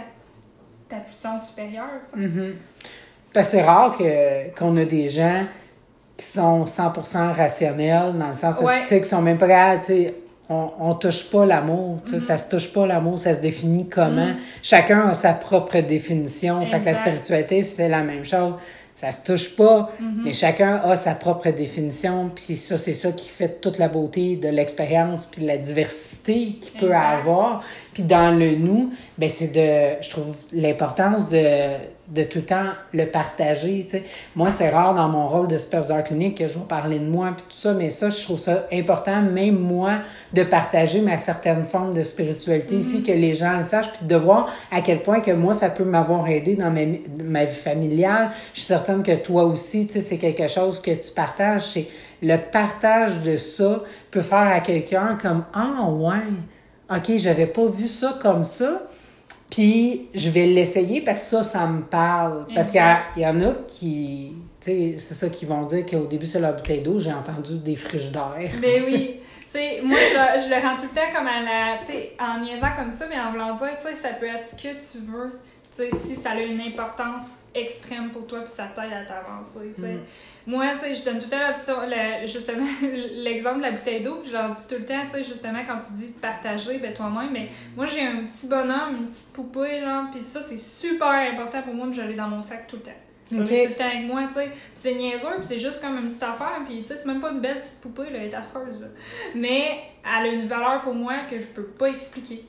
ta 0.89 1.01
puissance 1.01 1.49
supérieure, 1.49 2.01
sais. 2.05 2.17
Parce 3.35 3.51
que 3.51 3.57
c'est 3.57 3.63
rare 3.63 3.95
que, 3.97 4.57
qu'on 4.57 4.75
a 4.77 4.85
des 4.85 5.09
gens 5.09 5.43
qui 6.17 6.25
sont 6.25 6.63
100% 6.65 7.33
rationnels, 7.33 8.13
dans 8.17 8.29
le 8.29 8.33
sens 8.35 8.59
où, 8.61 8.65
Ouais. 8.65 8.81
tu 8.83 8.87
sais, 8.87 9.01
qui 9.01 9.09
sont 9.09 9.21
même 9.21 9.37
pas 9.37 9.47
capables, 9.47 9.81
tu 9.81 9.93
sais, 9.93 10.13
on, 10.49 10.69
on 10.79 10.93
touche 10.95 11.29
pas 11.29 11.45
l'amour, 11.45 11.99
tu 12.05 12.11
sais, 12.11 12.15
Mhm. 12.17 12.21
ça 12.21 12.37
se 12.37 12.49
touche 12.49 12.71
pas 12.71 12.87
l'amour, 12.87 13.19
ça 13.19 13.35
se 13.35 13.39
définit 13.41 13.89
comment. 13.89 14.29
Chacun 14.63 15.07
a 15.09 15.13
sa 15.13 15.33
propre 15.33 15.79
définition. 15.81 16.65
Fait 16.65 16.79
que 16.79 16.85
la 16.85 16.95
spiritualité, 16.95 17.63
c'est 17.63 17.89
la 17.89 18.01
même 18.01 18.23
chose. 18.23 18.53
Ça 18.95 19.11
se 19.11 19.25
touche 19.25 19.53
pas, 19.57 19.91
Mhm. 19.99 20.21
mais 20.23 20.31
chacun 20.31 20.75
a 20.85 20.95
sa 20.95 21.15
propre 21.15 21.49
définition. 21.49 22.31
Puis 22.33 22.55
ça, 22.55 22.77
c'est 22.77 22.93
ça 22.93 23.11
qui 23.11 23.27
fait 23.27 23.59
toute 23.59 23.77
la 23.77 23.89
beauté 23.89 24.37
de 24.37 24.47
l'expérience, 24.47 25.25
puis 25.25 25.41
de 25.41 25.47
la 25.47 25.57
diversité 25.57 26.53
qu'il 26.61 26.79
peut 26.79 26.85
Exact. 26.85 27.19
avoir. 27.19 27.61
Puis 27.93 28.03
dans 28.03 28.31
le 28.31 28.55
nous, 28.55 28.91
ben 29.17 29.29
c'est 29.29 29.47
de, 29.51 30.01
je 30.01 30.09
trouve, 30.09 30.37
l'importance 30.53 31.27
de, 31.27 31.43
de 32.07 32.23
tout 32.23 32.39
le 32.39 32.45
temps 32.45 32.65
le 32.93 33.05
partager. 33.05 33.85
tu 33.89 33.97
sais. 33.97 34.03
Moi, 34.35 34.51
c'est 34.51 34.69
rare 34.69 34.93
dans 34.93 35.07
mon 35.07 35.27
rôle 35.27 35.47
de 35.47 35.57
superviseur 35.57 36.03
clinique 36.03 36.37
que 36.37 36.47
je 36.47 36.59
vais 36.59 36.65
parler 36.65 36.99
de 36.99 37.05
moi, 37.05 37.33
puis 37.35 37.45
tout 37.49 37.57
ça, 37.57 37.73
mais 37.73 37.89
ça, 37.89 38.09
je 38.09 38.21
trouve 38.21 38.37
ça 38.37 38.67
important, 38.71 39.21
même 39.21 39.57
moi, 39.57 39.99
de 40.33 40.43
partager 40.43 41.01
ma 41.01 41.17
certaine 41.17 41.65
forme 41.65 41.93
de 41.93 42.03
spiritualité 42.03 42.75
ici, 42.75 43.03
que 43.03 43.11
les 43.11 43.33
gens 43.33 43.57
le 43.57 43.65
sachent, 43.65 43.91
puis 43.93 44.05
de 44.05 44.15
voir 44.15 44.49
à 44.71 44.81
quel 44.81 45.01
point 45.01 45.19
que 45.19 45.31
moi, 45.31 45.53
ça 45.53 45.69
peut 45.69 45.83
m'avoir 45.83 46.27
aidé 46.27 46.55
dans 46.55 46.69
ma, 46.69 46.81
ma 47.23 47.45
vie 47.45 47.55
familiale. 47.55 48.31
Je 48.53 48.59
suis 48.59 48.67
certaine 48.67 49.01
que 49.01 49.15
toi 49.15 49.45
aussi, 49.45 49.87
tu 49.87 49.93
sais, 49.93 50.01
c'est 50.01 50.17
quelque 50.17 50.47
chose 50.47 50.81
que 50.81 50.91
tu 50.91 51.11
partages. 51.11 51.65
C'est 51.65 51.87
le 52.21 52.37
partage 52.37 53.21
de 53.21 53.37
ça 53.37 53.81
peut 54.11 54.21
faire 54.21 54.37
à 54.53 54.59
quelqu'un 54.59 55.17
comme 55.21 55.43
Ah 55.53 55.89
ouais, 55.89 56.23
ok, 56.89 57.17
j'avais 57.17 57.47
pas 57.47 57.65
vu 57.65 57.87
ça 57.87 58.17
comme 58.21 58.45
ça. 58.45 58.83
Puis 59.55 60.07
je 60.13 60.29
vais 60.31 60.47
l'essayer 60.47 60.99
parce 60.99 61.21
que 61.21 61.27
ça, 61.27 61.43
ça 61.43 61.65
me 61.65 61.81
parle. 61.81 62.45
Parce 62.53 62.69
qu'il 62.71 62.81
y 63.23 63.25
en 63.25 63.39
a 63.41 63.53
qui, 63.67 64.33
tu 64.59 64.65
sais, 64.71 64.95
c'est 64.99 65.13
ça 65.13 65.29
qu'ils 65.29 65.47
vont 65.47 65.63
dire 65.65 65.85
qu'au 65.85 66.05
début 66.07 66.25
c'est 66.25 66.41
leur 66.41 66.55
bouteille 66.57 66.81
d'eau. 66.81 66.99
J'ai 66.99 67.13
entendu 67.13 67.57
des 67.59 67.77
friches 67.77 68.11
d'air. 68.11 68.51
Ben 68.61 68.81
oui. 68.85 69.21
Tu 69.45 69.61
sais, 69.61 69.81
moi, 69.81 69.97
je, 69.97 70.13
le- 70.17 70.43
je 70.43 70.49
le 70.49 70.67
rends 70.67 70.75
tout 70.75 70.87
le 70.93 70.99
temps 70.99 71.07
comme 71.15 71.27
à 71.27 71.39
la. 71.41 71.77
Tu 71.85 71.93
sais, 71.93 72.11
en 72.19 72.41
niaisant 72.41 72.75
comme 72.75 72.91
ça, 72.91 73.05
mais 73.09 73.17
en 73.17 73.31
voulant 73.31 73.55
dire, 73.55 73.77
tu 73.79 73.87
sais, 73.87 73.95
ça 73.95 74.09
peut 74.09 74.25
être 74.25 74.43
ce 74.43 74.55
que 74.55 74.67
tu 74.73 75.05
veux. 75.05 75.39
Tu 75.73 75.83
sais, 75.83 75.89
si 76.05 76.15
ça 76.15 76.31
a 76.31 76.35
une 76.41 76.59
importance 76.59 77.21
extrême 77.55 78.09
pour 78.11 78.27
toi, 78.27 78.39
puis 78.39 78.49
ça 78.49 78.69
t'aide 78.75 78.91
à 78.93 79.05
t'avancer. 79.05 79.73
Mm. 79.77 79.99
Moi, 80.47 80.65
tu 80.73 80.79
sais, 80.81 80.95
je 80.95 81.03
donne 81.05 81.17
tout 81.19 81.25
le 81.25 81.31
temps 81.31 81.47
l'option, 81.47 81.75
le- 81.87 82.27
justement, 82.27 82.67
l'exemple 83.15 83.57
de 83.57 83.61
la 83.63 83.71
bouteille 83.71 84.01
d'eau, 84.03 84.17
puis 84.21 84.29
je 84.29 84.33
leur 84.33 84.51
dis 84.51 84.67
tout 84.67 84.75
le 84.77 84.85
temps, 84.85 85.01
tu 85.05 85.15
sais, 85.17 85.23
justement, 85.23 85.59
quand 85.67 85.79
tu 85.79 85.93
dis 85.93 86.13
de 86.13 86.19
partager, 86.19 86.77
ben 86.77 86.93
toi-même, 86.93 87.31
mais 87.31 87.49
moi, 87.75 87.85
j'ai 87.87 88.01
un 88.01 88.25
petit 88.25 88.47
bonhomme, 88.47 88.97
une 88.99 89.07
petite 89.07 89.33
poupée, 89.33 89.79
là, 89.81 90.07
puis 90.11 90.21
ça, 90.21 90.41
c'est 90.41 90.59
super 90.59 91.07
important 91.07 91.61
pour 91.63 91.73
moi, 91.73 91.87
puis 91.87 91.95
je 91.97 92.01
l'ai 92.03 92.13
dans 92.15 92.27
mon 92.27 92.41
sac 92.41 92.67
tout 92.67 92.75
le 92.75 92.83
temps. 92.83 92.91
Je 93.31 93.37
l'ai 93.37 93.41
Ok. 93.41 93.47
tout 93.47 93.69
le 93.69 93.75
temps 93.75 93.87
avec 93.89 94.05
moi, 94.05 94.21
tu 94.27 94.33
sais. 94.35 94.45
Puis 94.49 94.59
c'est 94.75 94.93
niaiseux, 94.93 95.27
puis 95.37 95.45
c'est 95.45 95.57
juste 95.57 95.81
comme 95.81 95.97
une 95.97 96.07
petite 96.09 96.21
affaire, 96.21 96.59
puis 96.67 96.83
tu 96.83 96.87
sais, 96.89 96.97
c'est 96.97 97.07
même 97.07 97.19
pas 97.19 97.31
une 97.31 97.39
belle 97.39 97.59
petite 97.61 97.81
poupée, 97.81 98.11
là, 98.11 98.19
elle 98.19 98.25
est 98.29 98.35
affreuse. 98.35 98.81
là. 98.81 98.87
Mais 99.33 99.79
elle 100.03 100.25
a 100.29 100.31
une 100.31 100.45
valeur 100.45 100.81
pour 100.83 100.93
moi 100.93 101.13
que 101.27 101.39
je 101.39 101.47
peux 101.47 101.63
pas 101.63 101.87
expliquer. 101.89 102.45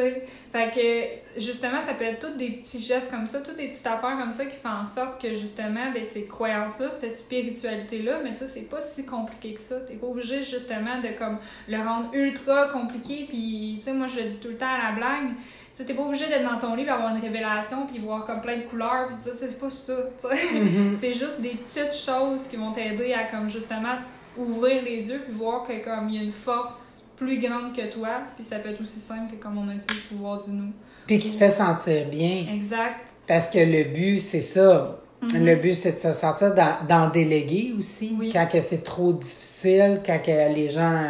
Fait 0.00 0.70
que, 0.74 1.40
justement, 1.40 1.80
ça 1.82 1.94
peut 1.94 2.04
être 2.04 2.26
tous 2.26 2.36
des 2.36 2.50
petits 2.50 2.80
gestes 2.80 3.10
comme 3.10 3.26
ça, 3.26 3.40
toutes 3.40 3.56
des 3.56 3.68
petites 3.68 3.86
affaires 3.86 4.16
comme 4.18 4.32
ça 4.32 4.44
qui 4.44 4.56
font 4.56 4.68
en 4.68 4.84
sorte 4.84 5.20
que, 5.20 5.34
justement, 5.34 5.90
ben, 5.92 6.04
ces 6.04 6.26
croyances-là, 6.26 6.90
cette 6.90 7.12
spiritualité-là, 7.12 8.18
mais 8.22 8.32
tu 8.32 8.38
sais, 8.38 8.48
c'est 8.48 8.68
pas 8.68 8.80
si 8.80 9.04
compliqué 9.04 9.54
que 9.54 9.60
ça. 9.60 9.80
T'es 9.80 9.94
pas 9.94 10.06
obligé, 10.06 10.44
justement, 10.44 11.00
de, 11.02 11.16
comme, 11.18 11.38
le 11.68 11.78
rendre 11.78 12.10
ultra 12.12 12.68
compliqué, 12.68 13.26
puis, 13.28 13.76
tu 13.78 13.84
sais, 13.84 13.92
moi, 13.92 14.06
je 14.06 14.20
le 14.20 14.30
dis 14.30 14.38
tout 14.38 14.48
le 14.48 14.56
temps 14.56 14.72
à 14.72 14.90
la 14.90 14.96
blague, 14.96 15.28
tu 15.28 15.34
sais, 15.74 15.84
t'es 15.84 15.94
pas 15.94 16.02
obligé 16.02 16.26
d'être 16.26 16.48
dans 16.48 16.58
ton 16.58 16.74
livre, 16.74 16.92
avoir 16.92 17.14
une 17.14 17.20
révélation, 17.20 17.86
puis 17.86 17.98
voir 17.98 18.24
comme 18.24 18.40
plein 18.40 18.58
de 18.58 18.62
couleurs, 18.62 19.08
puis 19.08 19.16
tu 19.24 19.36
sais, 19.36 19.48
c'est 19.48 19.58
pas 19.58 19.70
ça. 19.70 19.96
Mhm. 20.24 20.96
C'est 21.00 21.14
juste 21.14 21.40
des 21.40 21.56
petites 21.56 21.94
choses 21.94 22.46
qui 22.48 22.56
vont 22.56 22.72
t'aider 22.72 23.12
à, 23.12 23.24
comme, 23.24 23.48
justement, 23.48 23.96
ouvrir 24.36 24.82
les 24.82 25.08
yeux, 25.08 25.20
puis 25.24 25.32
voir 25.32 25.66
que, 25.66 25.84
comme, 25.84 26.08
il 26.08 26.16
y 26.16 26.18
a 26.18 26.22
une 26.22 26.32
force 26.32 26.93
plus 27.16 27.38
grande 27.38 27.74
que 27.74 27.92
toi, 27.92 28.22
puis 28.36 28.44
ça 28.44 28.58
peut 28.58 28.70
être 28.70 28.80
aussi 28.82 28.98
simple 29.00 29.34
que, 29.36 29.42
comme 29.42 29.58
on 29.58 29.68
a 29.68 29.74
dit, 29.74 29.80
le 29.88 30.16
pouvoir 30.16 30.42
du 30.42 30.50
nous. 30.50 30.72
Puis 31.06 31.18
qui 31.18 31.30
te 31.30 31.36
fait 31.36 31.50
sentir 31.50 32.08
bien. 32.08 32.46
Exact. 32.54 33.08
Parce 33.26 33.48
que 33.48 33.58
le 33.58 33.84
but, 33.94 34.18
c'est 34.18 34.40
ça. 34.40 35.00
Mhm. 35.22 35.44
Le 35.44 35.56
but, 35.56 35.74
c'est 35.74 35.92
de 35.96 36.00
se 36.12 36.12
dans, 36.54 36.86
d'en 36.88 37.08
déléguer 37.10 37.72
aussi. 37.78 38.14
Oui. 38.18 38.30
Quand 38.32 38.46
que 38.46 38.60
c'est 38.60 38.82
trop 38.84 39.12
difficile, 39.12 40.00
quand 40.04 40.18
que 40.22 40.54
les 40.54 40.70
gens, 40.70 41.02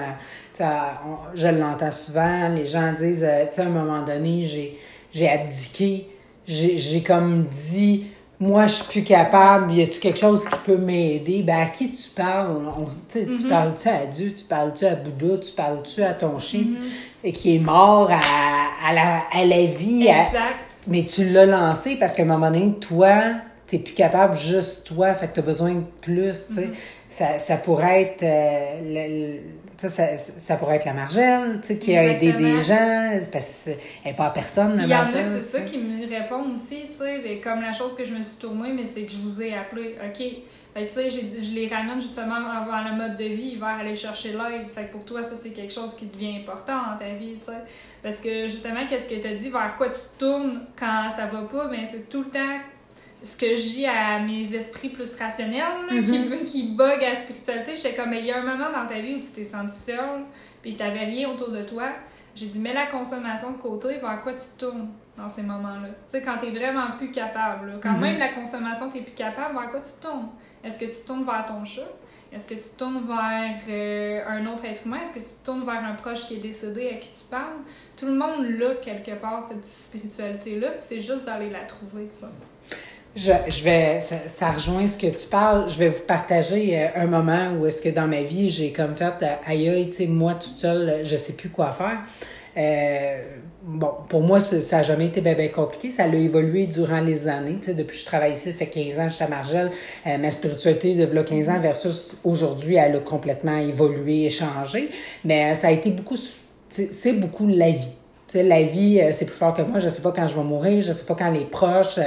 on- 0.61 1.37
je 1.37 1.47
l'entends 1.49 1.91
souvent, 1.91 2.49
les 2.49 2.67
gens 2.67 2.93
disent, 2.93 3.25
euh, 3.25 3.47
tu 3.49 3.55
sais, 3.57 3.63
à 3.63 3.67
un 3.67 3.71
moment 3.71 4.05
donné, 4.05 4.45
j'ai, 4.45 4.79
abdiqué, 5.29 6.09
j'ai 6.47 7.03
comme 7.03 7.45
dit, 7.45 8.07
moi, 8.41 8.67
je 8.67 8.75
suis 8.75 8.85
plus 8.85 9.05
capable, 9.05 9.73
y 9.75 9.83
a-tu 9.83 10.01
quelque 10.01 10.19
chose 10.19 10.45
qui 10.45 10.57
peut 10.67 10.77
m'aider? 10.77 11.43
Ben, 11.43 11.63
à 11.63 11.67
qui 11.67 11.91
tu 11.91 12.09
parles? 12.11 12.57
On- 12.79 12.85
tu 13.11 13.19
Mhm. 13.25 13.49
parles-tu 13.49 13.89
à 13.89 14.07
Dieu? 14.07 14.33
Tu 14.37 14.45
parles-tu 14.45 14.85
à 14.87 14.95
Bouddha? 14.97 15.39
Tu 15.39 15.53
parles-tu 15.53 16.03
à 16.03 16.15
ton 16.15 16.39
chien? 16.39 16.65
Qui 17.33 17.57
est 17.57 17.61
mort 17.61 18.11
à, 18.11 18.89
à, 18.89 18.93
la, 18.93 19.23
à 19.33 19.45
la 19.45 19.65
vie, 19.67 20.09
à- 20.09 20.27
Exact. 20.27 20.45
mais 20.89 21.05
tu 21.05 21.25
l'as 21.31 21.47
lancé 21.47 21.97
parce 21.99 22.15
qu'à 22.15 22.23
un 22.23 22.27
moment 22.27 22.51
donné, 22.51 22.75
toi, 22.81 23.15
t'es 23.67 23.79
plus 23.79 23.95
capable 23.95 24.37
juste 24.37 24.89
toi, 24.89 25.15
fait 25.15 25.29
que 25.29 25.35
t'as 25.37 25.43
besoin 25.43 25.75
de 25.75 25.85
plus, 26.03 26.33
tu 26.49 26.55
sais. 26.55 26.61
Mm-hmm. 26.63 26.75
Ça, 27.15 27.39
ça 27.39 27.59
pourrait 27.59 28.03
être 28.03 28.23
euh, 28.25 29.37
le- 29.37 29.41
sais, 29.77 29.89
ça, 29.89 30.19
ça 30.19 30.57
pourrait 30.57 30.77
être 30.77 30.85
la 30.85 30.95
Margelle, 30.95 31.61
tu 31.61 31.69
sais, 31.69 31.79
qui 31.79 31.97
a 31.97 32.05
aidé 32.09 32.33
des 32.33 32.61
gens, 32.63 33.21
parce 33.31 33.67
qu'elle 33.67 33.79
n'est 34.13 34.17
pas 34.17 34.27
à 34.27 34.31
personne, 34.31 34.77
la 34.77 34.83
Il 34.83 34.89
y 34.89 34.95
en 34.95 34.99
a 35.05 35.27
c'est 35.27 35.41
ça 35.41 35.61
qui 35.61 35.79
me 35.79 36.09
répond 36.09 36.53
aussi, 36.53 36.87
tu 36.91 36.99
sais, 36.99 37.21
mais 37.25 37.39
comme 37.39 37.61
la 37.61 37.73
chose 37.73 37.95
que 37.95 38.05
je 38.05 38.13
me 38.13 38.21
suis 38.21 38.41
tournée, 38.41 38.73
mais 38.73 38.85
c'est 38.85 39.03
que 39.03 39.13
je 39.13 39.19
vous 39.19 39.41
ai 39.41 39.55
appelé, 39.55 39.95
OK. 40.05 40.25
Fait 40.75 40.87
tu 40.89 40.93
sais, 40.95 41.09
je 41.09 41.55
les 41.55 41.69
ramène 41.69 42.01
justement 42.01 42.35
avant 42.35 42.83
le 42.91 42.97
mode 42.97 43.17
de 43.17 43.27
vie, 43.27 43.55
vers 43.55 43.79
aller 43.79 43.95
chercher 43.95 44.31
l'aide. 44.33 44.69
Fait 44.69 44.87
que 44.87 44.93
pour 44.93 45.05
toi, 45.05 45.23
ça, 45.23 45.37
c'est 45.41 45.51
quelque 45.51 45.73
chose 45.73 45.95
qui 45.95 46.07
devient 46.07 46.39
important 46.39 46.75
dans 46.91 46.99
ta 46.99 47.13
vie, 47.15 47.37
tu 47.39 47.45
sais. 47.47 47.59
Parce 48.03 48.17
que 48.17 48.49
justement, 48.49 48.81
qu'est-ce 48.91 49.09
que 49.09 49.21
tu 49.21 49.29
as 49.29 49.35
dit, 49.37 49.51
vers 49.51 49.77
quoi 49.77 49.91
tu 49.91 50.01
tournes 50.19 50.63
quand 50.77 51.11
ça 51.17 51.27
va 51.27 51.43
pas, 51.43 51.69
mais 51.71 51.87
c'est 51.89 52.09
tout 52.09 52.25
le 52.25 52.31
temps 52.31 52.59
ce 53.25 53.37
que 53.39 53.57
je 53.57 53.63
dis 53.63 53.87
à 53.87 54.21
mes 54.21 54.55
esprits 54.55 54.91
plus 54.91 55.17
rationnels, 55.19 55.63
là, 55.91 56.03
qui, 56.03 56.45
qui 56.45 56.63
bug 56.75 57.03
à 57.03 57.15
la 57.15 57.17
spiritualité. 57.17 57.73
J'étais 57.77 57.95
comme, 57.97 58.11
mais 58.11 58.21
il 58.21 58.27
y 58.27 58.31
a 58.33 58.39
un 58.39 58.43
moment 58.45 58.71
dans 58.71 58.87
ta 58.87 59.01
vie 59.01 59.15
où 59.15 59.19
tu 59.21 59.27
t'es 59.35 59.45
senti 59.45 59.77
seul, 59.77 60.25
puis 60.63 60.77
t'avais 60.77 61.05
rien 61.07 61.29
autour 61.31 61.51
de 61.51 61.63
toi. 61.63 61.89
J'ai 62.37 62.47
dit, 62.47 62.59
mets 62.59 62.73
la 62.75 62.87
consommation 62.87 63.53
de 63.53 63.57
côté, 63.59 63.99
vers 63.99 64.21
quoi 64.23 64.33
tu 64.35 64.59
tournes? 64.59 64.89
dans 65.17 65.29
ces 65.29 65.43
moments-là? 65.43 65.87
Tu 65.91 65.95
sais, 66.09 66.23
quand 66.23 66.39
tu 66.39 66.47
es 66.47 66.51
vraiment 66.51 66.97
plus 66.99 67.13
capable. 67.13 67.79
Quand 67.81 67.93
Mhm. 67.93 68.01
même 68.01 68.19
la 68.19 68.31
consommation, 68.33 68.91
tu 68.91 69.01
plus 69.01 69.13
capable, 69.13 69.55
vers 69.57 69.71
quoi 69.71 69.79
tu 69.81 69.93
tournes? 70.03 70.29
Est-ce 70.65 70.81
que 70.81 70.87
tu 70.87 71.07
tournes 71.07 71.25
vers 71.25 71.47
ton 71.47 71.65
chat? 71.65 71.83
Est-ce 72.33 72.49
que 72.49 72.55
tu 72.55 72.77
tournes 72.77 73.05
vers 73.07 73.55
euh, 73.69 74.21
un 74.29 74.45
autre 74.47 74.65
être 74.65 74.85
humain? 74.85 74.99
Est-ce 75.05 75.15
que 75.15 75.21
tu 75.21 75.45
tournes 75.45 75.65
vers 75.65 75.85
un 75.85 75.95
proche 75.95 76.27
qui 76.27 76.35
est 76.35 76.39
décédé 76.41 76.89
à 76.89 76.95
qui 76.97 77.11
tu 77.13 77.29
parles? 77.31 77.61
Tout 77.97 78.07
le 78.07 78.15
monde 78.15 78.45
l'a 78.59 78.75
quelque 78.83 79.13
part, 79.13 79.41
cette 79.41 79.65
spiritualité-là. 79.65 80.71
C'est 80.85 81.01
juste 81.01 81.25
d'aller 81.27 81.51
la 81.51 81.61
trouver, 81.61 82.09
tu 82.13 82.23
sais. 82.23 82.27
Je, 83.17 83.31
je 83.49 83.63
vais, 83.63 84.01
ça, 84.01 84.17
ça 84.27 84.51
rejoint 84.51 84.87
ce 84.87 84.97
que 84.97 85.07
tu 85.07 85.27
parles. 85.29 85.69
Je 85.71 85.79
vais 85.79 85.89
vous 85.89 86.03
partager 86.03 86.79
euh, 86.79 86.89
un 86.97 87.07
moment 87.07 87.53
où 87.59 87.67
est-ce 87.67 87.81
que 87.81 87.89
dans 87.89 88.09
ma 88.09 88.23
vie, 88.23 88.51
j'ai 88.51 88.73
comme 88.73 88.95
fait, 88.95 89.15
euh, 89.23 89.35
aïe, 89.47 89.69
aïe, 89.69 89.91
tu 89.91 89.99
sais, 89.99 90.07
moi 90.07 90.35
toute 90.35 90.59
seule, 90.59 91.05
je 91.05 91.17
sais 91.17 91.35
plus 91.35 91.49
quoi 91.49 91.71
faire. 91.71 92.01
Euh, 92.57 93.23
bon, 93.63 93.91
pour 94.09 94.23
moi, 94.23 94.39
ça 94.39 94.61
ça 94.61 94.79
a 94.79 94.83
jamais 94.83 95.07
été 95.07 95.21
bien, 95.21 95.35
bien 95.35 95.49
compliqué. 95.49 95.91
Ça 95.91 96.05
a 96.05 96.09
évolué 96.09 96.67
durant 96.67 97.01
les 97.01 97.29
années. 97.29 97.59
Tu 97.61 97.67
sais, 97.67 97.75
depuis 97.75 97.97
que 97.97 98.01
je 98.01 98.07
travaille 98.07 98.33
ici, 98.33 98.53
ça 98.53 98.59
fait 98.59 98.67
15 98.67 98.99
ans, 98.99 99.09
je 99.09 99.15
suis 99.15 99.25
à 99.25 99.29
Margelle. 99.29 99.71
Euh, 100.07 100.19
ma 100.19 100.31
spiritualité 100.31 100.95
de 100.95 101.13
là, 101.13 101.25
15 101.25 101.49
ans 101.49 101.61
versus 101.61 102.17
aujourd'hui, 102.25 102.77
elle 102.77 102.97
a 102.97 103.01
complètement 103.01 103.57
évolué 103.57 104.25
et 104.25 104.31
changé. 104.31 104.91
Mais 105.25 105.53
euh, 105.53 105.55
ça 105.55 105.69
a 105.69 105.71
été 105.73 105.91
beaucoup, 105.91 106.17
c'est 106.69 107.13
beaucoup 107.15 107.47
la 107.47 107.71
vie. 107.71 107.93
La 108.43 108.63
vie, 108.63 109.01
euh, 109.01 109.11
c'est 109.13 109.27
plus 109.27 109.35
fort 109.35 109.55
que 109.55 109.63
moi. 109.63 109.79
Je 109.79 109.89
sais 109.89 110.03
pas 110.03 110.13
quand 110.13 110.27
je 110.27 110.35
vais 110.35 110.43
mourir, 110.43 110.83
je 110.83 110.93
sais 110.93 111.05
pas 111.05 111.15
quand 111.15 111.31
les 111.31 111.45
proches. 111.45 111.99
euh, 111.99 112.03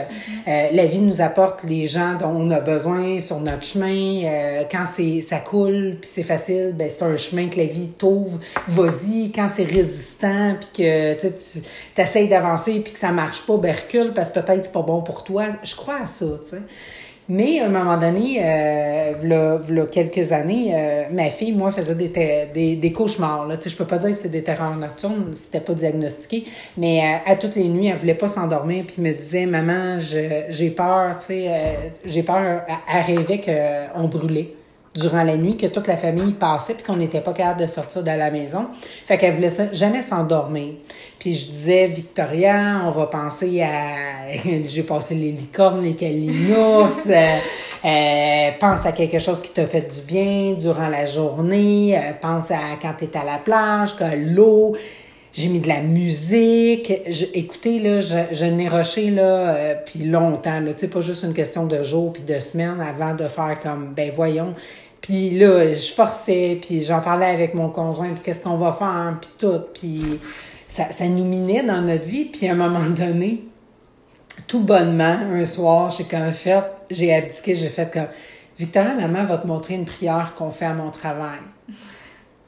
euh, 0.48 0.68
la 0.72 0.86
vie 0.86 1.00
nous 1.00 1.22
apporte 1.22 1.64
les 1.64 1.88
gens 1.88 2.16
dont 2.20 2.30
on 2.30 2.50
a 2.50 2.60
besoin 2.60 3.20
sur 3.20 3.40
notre 3.40 3.64
chemin. 3.64 4.24
Euh, 4.26 4.64
quand 4.72 4.86
c'est 4.86 5.22
ça 5.22 5.40
coule 5.40 5.98
puis 6.02 6.10
c'est 6.12 6.24
facile, 6.24 6.74
ben 6.78 6.90
c'est 6.90 7.04
un 7.04 7.16
chemin 7.18 7.48
que 7.48 7.58
la 7.58 7.66
vie 7.66 7.90
t'ouvre. 7.98 8.40
Vas-y. 8.68 9.32
Quand 9.32 9.48
c'est 9.50 9.64
résistant 9.64 10.56
puis 10.60 10.84
que 10.84 11.14
tu 11.20 12.02
essayes 12.02 12.28
d'avancer 12.28 12.80
puis 12.82 12.94
que 12.94 13.00
ça 13.00 13.12
marche 13.12 13.42
pas, 13.46 13.58
ben 13.58 13.74
recule 13.76 14.14
parce 14.14 14.30
que 14.30 14.40
peut-être 14.40 14.66
c'est 14.66 14.74
pas 14.74 14.82
bon 14.82 15.02
pour 15.02 15.24
toi. 15.24 15.46
Je 15.64 15.76
crois 15.76 16.02
à 16.04 16.06
ça, 16.06 16.26
tu 16.44 16.50
sais. 16.52 16.62
Mais 17.30 17.60
à 17.60 17.66
un 17.66 17.70
moment 17.70 17.98
donné, 17.98 18.40
euh, 18.42 19.14
v'là, 19.22 19.58
v'là 19.58 19.86
quelques 19.88 20.32
années, 20.32 20.72
euh, 20.74 21.04
ma 21.12 21.30
fille, 21.30 21.52
moi, 21.52 21.72
faisait 21.72 21.96
des, 21.96 22.76
des, 22.78 22.92
cauchemars. 22.94 23.46
Là. 23.46 23.56
Je 23.64 23.76
peux 23.76 23.86
pas 23.86 23.98
dire 23.98 24.12
que 24.12 24.18
c'est 24.18 24.30
des 24.30 24.44
terreurs 24.44 24.76
nocturnes, 24.78 25.34
c'était 25.34 25.60
pas 25.60 25.74
diagnostiqué, 25.74 26.46
mais 26.78 27.02
euh, 27.02 27.32
à 27.32 27.36
toutes 27.36 27.56
les 27.56 27.68
nuits, 27.68 27.88
elle 27.88 27.98
voulait 27.98 28.14
pas 28.14 28.30
s'endormir, 28.30 28.86
puis 28.88 29.02
me 29.02 29.12
disait, 29.12 29.46
maman, 29.46 30.00
je, 30.00 30.46
j'ai 30.50 30.70
peur, 30.70 31.18
tu 31.18 31.26
sais, 31.26 31.46
euh, 31.50 31.90
j'ai 32.06 32.24
peur. 32.24 32.62
Elle, 32.68 32.76
elle 32.94 33.18
rêvait 33.18 33.42
qu'on 33.94 34.08
brûlait 34.08 34.57
durant 34.98 35.24
la 35.24 35.38
nuit, 35.38 35.56
que 35.56 35.68
toute 35.68 35.88
la 35.88 35.98
famille 35.98 36.34
passait, 36.34 36.74
puis 36.74 36.84
qu'on 36.84 36.98
n'était 36.98 37.22
pas 37.22 37.34
capable 37.34 37.62
de 37.62 37.68
sortir 37.68 38.04
de 38.04 38.12
la 38.12 38.32
maison. 38.32 38.68
Fait 39.06 39.18
qu'elle 39.18 39.36
voulait 39.36 39.51
jamais 39.74 40.01
s'endormir. 40.01 40.74
Puis 41.20 41.34
je 41.34 41.46
disais, 41.48 41.88
Victoria, 41.88 42.82
on 42.86 42.92
va 42.92 43.06
penser 43.08 43.62
à... 43.62 44.32
J'ai 44.66 44.84
passé 44.84 45.16
les 45.16 45.32
licornes, 45.32 45.84
les 45.84 45.96
calinours. 45.96 46.89
euh, 47.10 47.38
euh, 47.86 48.50
pense 48.60 48.86
à 48.86 48.92
quelque 48.92 49.20
chose 49.20 49.42
qui 49.42 49.51
t'a 49.51 49.66
fait 49.66 49.82
du 49.82 50.01
bien 50.08 50.54
durant 50.54 50.89
la 50.89 51.06
journée. 51.06 51.98
euh, 51.98 52.01
pense 52.22 52.51
à 52.51 52.58
quand 52.82 52.94
t'es 52.98 53.16
à 53.18 53.24
la 53.24 53.38
plage, 53.38 53.96
que 53.96 54.04
l'eau... 54.16 54.75
J'ai 55.38 55.50
mis 55.50 55.60
de 55.60 55.68
la 55.68 55.82
musique. 55.82 56.92
Écoutez, 57.36 57.80
là, 57.80 58.01
je, 58.01 58.46
n'ai 58.46 58.68
rushé, 58.68 59.12
là, 59.12 59.56
euh, 59.56 59.75
puis 59.86 60.00
longtemps, 60.00 60.60
là. 60.60 60.74
Tu 60.74 60.88
pas 60.88 61.01
juste 61.01 61.24
une 61.24 61.36
question 61.36 61.68
de 61.68 61.84
jours 61.84 62.12
puis 62.12 62.24
de 62.24 62.39
semaines 62.39 62.82
avant 62.82 63.13
de 63.13 63.27
faire 63.27 63.60
comme, 63.62 63.94
ben 63.96 64.12
voyons. 64.16 64.56
Puis 65.08 65.30
là, 65.30 65.74
je 65.74 65.94
forçais, 65.94 66.60
puis 66.62 66.82
j'en 66.82 67.00
parlais 67.00 67.28
avec 67.28 67.54
mon 67.54 67.70
conjoint, 67.70 68.10
puis 68.10 68.24
qu'est-ce 68.24 68.44
qu'on 68.44 68.58
va 68.58 68.74
faire, 68.74 69.18
puis 69.22 69.30
tout. 69.38 69.62
Puis 69.74 70.20
ça, 70.68 70.92
ça 70.92 71.08
nous 71.08 71.24
minait 71.24 71.64
dans 71.64 71.80
notre 71.80 72.04
vie. 72.04 72.26
Puis 72.26 72.46
à 72.46 72.52
un 72.52 72.56
moment 72.56 72.86
donné, 72.90 73.46
tout 74.50 74.60
bonnement, 74.60 75.18
un 75.32 75.46
soir, 75.46 75.92
j'ai 75.92 76.04
comme 76.04 76.34
fait, 76.34 76.62
j'ai 76.90 77.14
abdiqué, 77.14 77.56
j'ai 77.56 77.70
fait 77.70 77.90
comme, 77.90 78.10
Victoria, 78.60 78.96
maman 78.96 79.24
va 79.24 79.38
te 79.38 79.48
montrer 79.48 79.76
une 79.76 79.86
prière 79.86 80.34
qu'on 80.38 80.52
fait 80.52 80.66
à 80.66 80.74
mon 80.74 80.92
travail. 80.92 81.40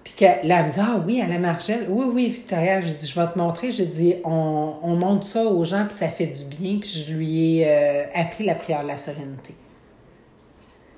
Puis 0.04 0.16
que, 0.18 0.26
là, 0.46 0.60
elle 0.60 0.66
me 0.66 0.72
dit, 0.72 0.80
ah 0.82 1.02
oui, 1.08 1.22
à 1.22 1.28
la 1.28 1.38
Margelle. 1.38 1.86
Oui, 1.88 2.08
oui, 2.14 2.28
Victoria, 2.28 2.82
j'ai 2.82 2.94
dit, 2.94 3.08
je 3.08 3.18
vais 3.18 3.28
te 3.28 3.38
montrer. 3.38 3.72
J'ai 3.72 3.86
dit, 3.86 4.16
on, 4.26 4.74
on 4.84 4.98
montre 4.98 5.26
ça 5.26 5.46
aux 5.46 5.64
gens, 5.64 5.86
puis 5.86 5.96
ça 5.96 6.10
fait 6.10 6.28
du 6.28 6.44
bien. 6.44 6.78
Puis 6.82 6.90
je 6.90 7.14
lui 7.14 7.60
ai 7.60 7.68
euh, 7.70 8.04
appris 8.14 8.44
la 8.44 8.56
prière 8.56 8.84
de 8.84 8.90
la 8.90 8.98
sérénité. 8.98 9.56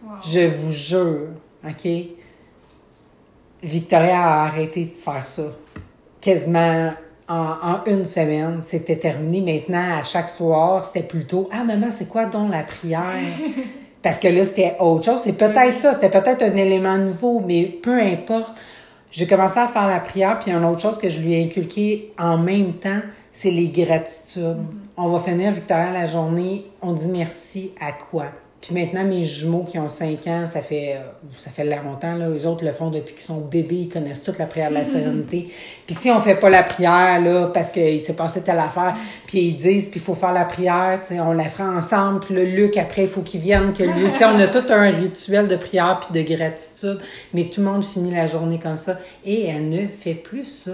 Wow. 0.04 0.16
Je 0.26 0.48
vous 0.48 0.72
jure, 0.72 1.28
OK? 1.68 1.88
Victoria 3.64 4.20
a 4.20 4.46
arrêté 4.48 4.86
de 4.86 4.98
faire 4.98 5.26
ça. 5.26 5.44
Quasiment 6.20 6.94
en, 7.28 7.56
en 7.62 7.86
une 7.86 8.06
semaine, 8.06 8.62
c'était 8.64 8.98
terminé. 8.98 9.42
Maintenant, 9.42 10.00
à 10.00 10.04
chaque 10.04 10.30
soir, 10.30 10.84
c'était 10.84 11.08
plutôt 11.08 11.50
Ah, 11.52 11.64
maman, 11.64 11.88
c'est 11.90 12.10
quoi 12.10 12.26
donc 12.26 12.52
la 12.52 12.64
prière? 12.64 13.04
Parce 14.02 14.18
que 14.18 14.28
là, 14.28 14.44
c'était 14.44 14.76
autre 14.80 15.06
chose. 15.06 15.22
C'est 15.22 15.38
peut-être 15.38 15.80
ça, 15.80 15.94
c'était 15.94 16.10
peut-être 16.10 16.42
un 16.42 16.56
élément 16.56 16.98
nouveau, 16.98 17.40
mais 17.40 17.66
peu 17.66 18.02
importe. 18.02 18.60
J'ai 19.12 19.28
commencé 19.28 19.60
à 19.60 19.68
faire 19.68 19.88
la 19.88 20.00
prière, 20.00 20.40
puis 20.40 20.52
une 20.52 20.64
autre 20.64 20.82
chose 20.82 20.98
que 20.98 21.10
je 21.10 21.20
lui 21.20 21.34
ai 21.34 21.44
inculqué 21.44 22.14
en 22.18 22.38
même 22.38 22.74
temps, 22.74 23.02
c'est 23.34 23.52
les 23.52 23.68
gratitudes. 23.68 24.58
On 24.98 25.10
va 25.10 25.20
finir, 25.20 25.52
Victoria, 25.52 25.92
la 25.92 26.06
journée, 26.06 26.66
on 26.82 26.94
dit 26.94 27.10
merci 27.10 27.72
à 27.80 27.92
quoi? 27.92 28.26
Puis 28.62 28.76
maintenant, 28.76 29.04
mes 29.04 29.26
jumeaux 29.26 29.64
qui 29.64 29.80
ont 29.80 29.88
5 29.88 30.28
ans, 30.28 30.46
ça 30.46 30.62
fait, 30.62 30.94
euh, 30.96 31.30
ça 31.36 31.50
fait 31.50 31.64
longtemps, 31.64 32.14
là, 32.14 32.30
eux 32.30 32.46
autres 32.46 32.64
le 32.64 32.72
font 32.72 32.92
depuis 32.92 33.16
qu'ils 33.16 33.24
sont 33.24 33.42
bébés, 33.42 33.76
ils 33.76 33.90
connaissent 33.90 34.24
toute 34.24 34.38
la 34.38 34.46
prière 34.46 34.70
de 34.70 34.76
la 34.76 34.86
sérénité. 34.86 35.52
Puis 35.88 35.96
si 35.96 36.12
on 36.12 36.22
fait 36.22 36.36
pas 36.36 36.52
la 36.52 36.62
prière, 36.62 37.20
là, 37.20 37.48
parce 37.48 37.72
qu'il 37.72 38.00
s'est 38.00 38.16
passé 38.16 38.44
telle 38.44 38.60
affaire, 38.60 38.96
puis 39.26 39.40
ils 39.40 39.56
disent, 39.56 39.88
puis 39.88 40.00
il 40.00 40.04
faut 40.04 40.14
faire 40.14 40.32
la 40.32 40.46
prière, 40.46 41.00
tu 41.02 41.16
sais, 41.16 41.20
on 41.20 41.34
la 41.34 41.46
fera 41.46 41.70
ensemble, 41.70 42.20
puis 42.20 42.36
le 42.36 42.44
Luc, 42.44 42.78
après, 42.78 43.04
il 43.04 43.08
faut 43.08 43.22
qu'il 43.22 43.42
vienne, 43.42 43.74
que 43.74 43.84
lui, 43.84 44.06
on 44.22 44.40
a 44.40 44.48
tout 44.48 44.72
un 44.72 44.92
rituel 44.92 45.48
de 45.48 45.56
prière 45.56 46.00
puis 46.00 46.24
de 46.24 46.36
gratitude, 46.36 47.00
mais 47.34 47.46
tout 47.46 47.62
le 47.62 47.66
monde 47.66 47.84
finit 47.84 48.14
la 48.14 48.28
journée 48.28 48.60
comme 48.60 48.78
ça, 48.78 49.00
et 49.26 49.48
elle 49.48 49.70
ne 49.70 49.88
fait 49.88 50.14
plus 50.14 50.46
ça. 50.46 50.74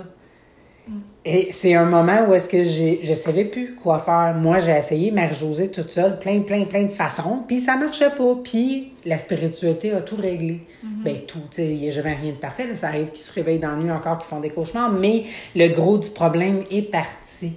Et 1.29 1.50
c'est 1.51 1.74
un 1.74 1.84
moment 1.86 2.25
où 2.27 2.34
est-ce 2.34 2.48
que 2.48 2.63
j'ai, 2.63 3.00
je 3.03 3.13
savais 3.13 3.43
plus 3.43 3.75
quoi 3.75 4.00
faire. 4.00 4.34
Moi, 4.39 4.60
j'ai 4.62 4.72
essayé 4.72 5.12
Marie-Josée 5.12 5.69
toute 5.72 5.91
seule, 5.91 6.17
plein, 6.19 6.39
plein, 6.41 6.63
plein 6.63 6.84
de 6.84 6.88
façons, 6.91 7.39
puis 7.46 7.60
ça 7.60 7.75
marchait 7.75 8.12
pas. 8.12 8.36
Puis 8.41 8.93
la 9.03 9.17
spiritualité 9.17 9.91
a 9.91 10.00
tout 10.01 10.15
réglé. 10.15 10.62
Ben 11.03 11.17
tout, 11.27 11.39
tu 11.51 11.57
sais, 11.57 11.67
il 11.67 11.79
n'y 11.79 11.88
a 11.89 11.91
jamais 11.91 12.13
rien 12.13 12.31
de 12.31 12.38
parfait. 12.38 12.65
Là. 12.65 12.75
Ça 12.75 12.88
arrive 12.88 13.07
qu'ils 13.12 13.19
se 13.25 13.34
réveillent 13.34 13.60
dans 13.60 13.72
la 13.72 13.75
nuit 13.75 13.91
encore, 13.91 14.17
qu'ils 14.19 14.27
font 14.27 14.39
des 14.39 14.50
cauchemars, 14.51 14.91
mais 14.91 15.25
le 15.55 15.67
gros 15.67 15.98
du 15.98 16.10
problème 16.12 16.62
est 16.72 16.89
parti. 16.89 17.53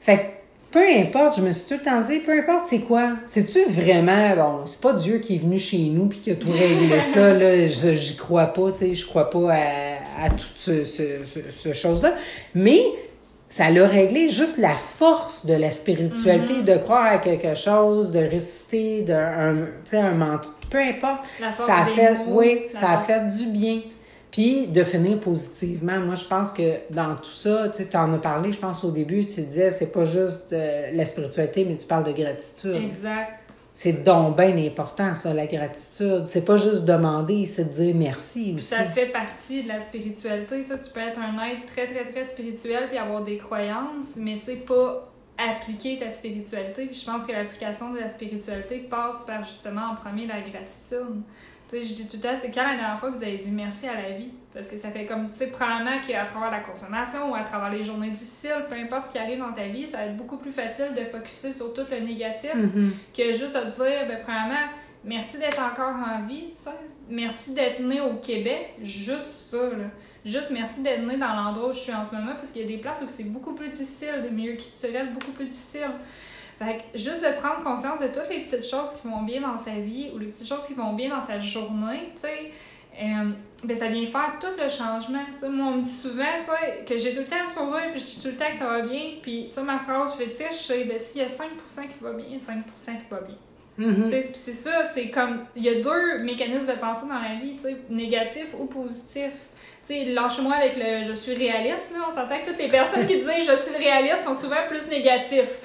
Fait 0.00 0.16
que 0.16 0.22
peu 0.70 0.84
importe, 0.98 1.36
je 1.36 1.42
me 1.42 1.52
suis 1.52 1.68
tout 1.74 1.80
le 1.84 1.90
temps 1.90 2.00
dit, 2.00 2.18
peu 2.20 2.32
importe 2.38 2.66
c'est 2.66 2.80
quoi? 2.80 3.12
C'est-tu 3.26 3.60
vraiment, 3.70 4.36
bon, 4.36 4.52
c'est 4.66 4.80
pas 4.80 4.92
Dieu 4.94 5.18
qui 5.18 5.36
est 5.36 5.38
venu 5.38 5.58
chez 5.58 5.78
nous 5.90 6.06
puis 6.06 6.18
qui 6.20 6.30
a 6.30 6.34
tout 6.36 6.50
réglé 6.50 7.00
ça, 7.00 7.32
là, 7.32 7.66
je- 7.68 7.94
j'y 7.94 8.16
crois 8.16 8.46
pas, 8.46 8.70
tu 8.72 8.78
sais, 8.78 8.94
je 8.94 9.06
crois 9.06 9.30
pas 9.30 9.52
à, 9.54 9.95
à 10.20 10.30
toute 10.30 10.58
ce, 10.58 10.84
ce, 10.84 11.24
ce, 11.24 11.40
ce 11.50 11.72
chose-là. 11.72 12.12
Mais 12.54 12.80
ça 13.48 13.70
l'a 13.70 13.86
réglé 13.86 14.28
juste 14.28 14.58
la 14.58 14.74
force 14.74 15.46
de 15.46 15.54
la 15.54 15.70
spiritualité, 15.70 16.62
de 16.62 16.76
croire 16.78 17.06
à 17.06 17.18
quelque 17.18 17.54
chose, 17.54 18.10
de 18.10 18.18
réciter, 18.18 19.02
de, 19.02 19.12
un, 19.12 19.66
un 19.92 20.14
mantra, 20.14 20.52
peu 20.70 20.78
importe. 20.78 21.24
La 21.40 21.52
force 21.52 21.68
ça 21.68 21.76
a 21.76 21.84
des 21.84 21.92
fait, 21.92 22.14
mots, 22.18 22.40
oui, 22.40 22.62
ça 22.70 22.90
a 22.92 22.98
fait 22.98 23.30
du 23.30 23.50
bien. 23.50 23.82
Puis 24.32 24.66
de 24.66 24.82
finir 24.82 25.18
positivement. 25.20 25.98
Moi, 26.00 26.14
je 26.14 26.24
pense 26.24 26.50
que 26.50 26.80
dans 26.90 27.14
tout 27.14 27.30
ça, 27.30 27.68
tu 27.68 27.96
en 27.96 28.12
as 28.12 28.18
parlé, 28.18 28.52
je 28.52 28.58
pense 28.58 28.84
au 28.84 28.90
début, 28.90 29.24
tu 29.26 29.40
disais, 29.40 29.70
c'est 29.70 29.92
pas 29.92 30.04
juste 30.04 30.52
euh, 30.52 30.90
la 30.92 31.06
spiritualité, 31.06 31.64
mais 31.64 31.76
tu 31.76 31.86
parles 31.86 32.04
de 32.04 32.12
gratitude. 32.12 32.74
Exact. 32.74 33.45
C'est 33.76 34.04
donc 34.04 34.38
bien 34.38 34.56
important, 34.56 35.14
ça, 35.14 35.34
la 35.34 35.46
gratitude. 35.46 36.24
C'est 36.28 36.46
pas 36.46 36.56
juste 36.56 36.86
demander, 36.86 37.44
c'est 37.44 37.64
de 37.64 37.74
dire 37.74 37.94
merci 37.94 38.54
aussi. 38.56 38.68
Ça 38.68 38.84
fait 38.84 39.12
partie 39.12 39.64
de 39.64 39.68
la 39.68 39.80
spiritualité. 39.80 40.64
Tu 40.64 40.90
peux 40.94 41.00
être 41.00 41.20
un 41.20 41.46
être 41.46 41.66
très, 41.66 41.86
très, 41.86 42.10
très 42.10 42.24
spirituel 42.24 42.88
puis 42.88 42.96
avoir 42.96 43.22
des 43.22 43.36
croyances, 43.36 44.16
mais 44.16 44.38
tu 44.38 44.46
sais, 44.46 44.56
pas 44.56 45.12
appliquer 45.36 45.98
ta 45.98 46.10
spiritualité. 46.10 46.86
Puis 46.86 47.02
je 47.04 47.04
pense 47.04 47.26
que 47.26 47.32
l'application 47.32 47.92
de 47.92 47.98
la 47.98 48.08
spiritualité 48.08 48.78
passe 48.88 49.26
par 49.26 49.44
justement 49.44 49.90
en 49.92 49.94
premier 49.94 50.26
la 50.26 50.40
gratitude. 50.40 51.20
Je 51.72 51.78
dis 51.78 52.06
tout 52.08 52.16
le 52.16 52.22
temps, 52.22 52.36
c'est 52.40 52.50
quand 52.50 52.62
la 52.62 52.76
dernière 52.76 52.98
fois 52.98 53.10
que 53.10 53.16
vous 53.16 53.22
avez 53.22 53.38
dit 53.38 53.50
merci 53.50 53.86
à 53.88 53.94
la 53.94 54.10
vie? 54.16 54.30
Parce 54.54 54.68
que 54.68 54.76
ça 54.78 54.90
fait 54.90 55.04
comme, 55.04 55.30
tu 55.32 55.38
sais, 55.38 55.46
probablement 55.48 55.98
qu'à 56.06 56.24
travers 56.24 56.50
la 56.50 56.60
consommation 56.60 57.30
ou 57.30 57.34
à 57.34 57.42
travers 57.42 57.70
les 57.70 57.82
journées 57.84 58.10
difficiles, 58.10 58.64
peu 58.70 58.78
importe 58.78 59.06
ce 59.06 59.12
qui 59.12 59.18
arrive 59.18 59.40
dans 59.40 59.52
ta 59.52 59.64
vie, 59.64 59.86
ça 59.86 59.98
va 59.98 60.04
être 60.06 60.16
beaucoup 60.16 60.38
plus 60.38 60.52
facile 60.52 60.94
de 60.96 61.02
focuser 61.02 61.52
sur 61.52 61.74
tout 61.74 61.82
le 61.90 61.98
négatif 62.00 62.54
Mhm. 62.54 62.92
que 63.14 63.32
juste 63.34 63.54
de 63.54 63.70
dire, 63.70 64.06
ben, 64.08 64.18
premièrement, 64.22 64.70
merci 65.04 65.38
d'être 65.38 65.60
encore 65.60 65.94
en 65.94 66.26
vie, 66.26 66.54
ça. 66.56 66.72
Merci 67.08 67.52
d'être 67.52 67.80
né 67.80 68.00
au 68.00 68.16
Québec, 68.16 68.74
juste 68.82 69.26
ça, 69.26 69.58
là. 69.64 69.86
Juste 70.24 70.50
merci 70.50 70.82
d'être 70.82 71.06
né 71.06 71.18
dans 71.18 71.34
l'endroit 71.34 71.68
où 71.68 71.72
je 71.72 71.78
suis 71.78 71.92
en 71.94 72.04
ce 72.04 72.16
moment, 72.16 72.32
parce 72.36 72.50
qu'il 72.52 72.62
y 72.62 72.64
a 72.64 72.68
des 72.68 72.78
places 72.78 73.02
où 73.02 73.08
c'est 73.08 73.24
beaucoup 73.30 73.54
plus 73.54 73.68
difficile, 73.68 74.22
des 74.22 74.30
milieux 74.30 74.56
culturels 74.56 75.12
beaucoup 75.12 75.32
plus 75.32 75.44
difficiles. 75.46 75.82
Fait 76.58 76.78
que 76.78 76.98
juste 76.98 77.22
de 77.22 77.38
prendre 77.38 77.62
conscience 77.62 78.00
de 78.00 78.06
toutes 78.06 78.30
les 78.30 78.40
petites 78.40 78.64
choses 78.64 78.94
qui 79.00 79.06
vont 79.06 79.22
bien 79.22 79.42
dans 79.42 79.58
sa 79.58 79.72
vie 79.72 80.10
ou 80.14 80.18
les 80.18 80.26
petites 80.26 80.48
choses 80.48 80.66
qui 80.66 80.74
vont 80.74 80.94
bien 80.94 81.10
dans 81.10 81.20
sa 81.20 81.38
journée, 81.38 82.12
tu 82.14 82.22
sais. 82.22 82.52
euh, 82.98 83.30
ben, 83.62 83.76
ça 83.76 83.88
vient 83.88 84.06
faire 84.06 84.34
tout 84.40 84.56
le 84.58 84.68
changement. 84.70 85.24
moi, 85.42 85.66
on 85.66 85.76
me 85.76 85.82
dit 85.82 85.90
souvent 85.90 86.24
que 86.86 86.96
j'ai 86.96 87.12
tout 87.12 87.20
le 87.20 87.26
temps 87.26 87.42
le 87.44 87.50
sourire, 87.50 87.90
puis 87.92 88.00
je 88.00 88.06
dis 88.06 88.22
tout 88.22 88.28
le 88.28 88.36
temps 88.36 88.50
que 88.50 88.56
ça 88.58 88.66
va 88.66 88.80
bien. 88.82 89.02
Puis 89.22 89.50
ma 89.62 89.80
phrase 89.80 90.14
fétiche, 90.14 90.66
c'est 90.66 90.84
ben, 90.84 90.98
s'il 90.98 91.20
y 91.20 91.24
a 91.24 91.28
5% 91.28 91.32
qui 91.36 92.02
va 92.02 92.12
bien, 92.12 92.38
5% 92.38 92.40
qui 92.40 93.10
va 93.10 93.20
bien. 93.20 93.36
Mm-hmm. 93.78 94.24
C'est 94.32 94.52
ça, 94.52 94.88
c'est 94.88 95.10
comme. 95.10 95.40
Il 95.54 95.62
y 95.62 95.68
a 95.68 95.82
deux 95.82 96.22
mécanismes 96.24 96.68
de 96.68 96.78
pensée 96.78 97.06
dans 97.06 97.20
la 97.20 97.34
vie, 97.38 97.58
négatif 97.90 98.54
ou 98.58 98.64
positif 98.64 99.32
sais, 99.86 100.04
lâche-moi 100.04 100.54
avec 100.54 100.76
le 100.76 101.08
je 101.08 101.14
suis 101.14 101.34
réaliste, 101.34 101.92
là. 101.92 102.06
On 102.08 102.10
s'entend 102.10 102.40
que 102.40 102.46
toutes 102.46 102.58
les 102.58 102.68
personnes 102.68 103.06
qui 103.06 103.16
disent 103.18 103.46
je 103.46 103.56
suis 103.56 103.76
réaliste 103.76 104.24
sont 104.24 104.34
souvent 104.34 104.66
plus 104.68 104.88
négatifs. 104.88 105.60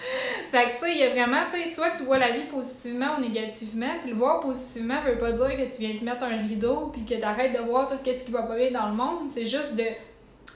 Fait 0.51 0.65
que, 0.65 0.71
tu 0.73 0.79
sais, 0.79 0.91
il 0.91 0.97
y 0.97 1.03
a 1.03 1.09
vraiment, 1.11 1.43
tu 1.49 1.63
sais, 1.63 1.73
soit 1.73 1.91
tu 1.91 2.03
vois 2.03 2.17
la 2.17 2.31
vie 2.31 2.43
positivement 2.43 3.15
ou 3.17 3.21
négativement, 3.21 3.93
puis 4.01 4.11
le 4.11 4.17
voir 4.17 4.41
positivement 4.41 5.01
veut 5.01 5.17
pas 5.17 5.31
dire 5.31 5.55
que 5.55 5.73
tu 5.73 5.79
viens 5.79 5.97
te 5.97 6.03
mettre 6.03 6.23
un 6.23 6.37
rideau 6.45 6.91
puis 6.91 7.05
que 7.05 7.13
tu 7.13 7.23
arrêtes 7.23 7.53
de 7.53 7.63
voir 7.63 7.87
tout 7.87 7.95
ce 8.03 8.25
qui 8.25 8.31
va 8.31 8.43
pas 8.43 8.57
bien 8.57 8.71
dans 8.71 8.89
le 8.89 8.95
monde. 8.95 9.29
C'est 9.33 9.45
juste 9.45 9.75
de 9.75 9.85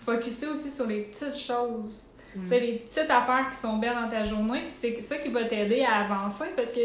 focuser 0.05 0.47
aussi 0.47 0.69
sur 0.69 0.87
les 0.87 1.03
petites 1.03 1.37
choses. 1.37 2.07
Mm. 2.35 2.41
Tu 2.41 2.47
sais, 2.49 2.59
les 2.59 2.73
petites 2.73 3.09
affaires 3.09 3.47
qui 3.49 3.57
sont 3.57 3.77
belles 3.77 3.95
dans 3.95 4.09
ta 4.09 4.25
journée, 4.25 4.63
puis 4.63 4.71
c'est 4.71 5.01
ça 5.01 5.17
qui 5.17 5.29
va 5.29 5.45
t'aider 5.45 5.83
à 5.83 6.03
avancer 6.03 6.47
parce 6.57 6.73
que 6.73 6.81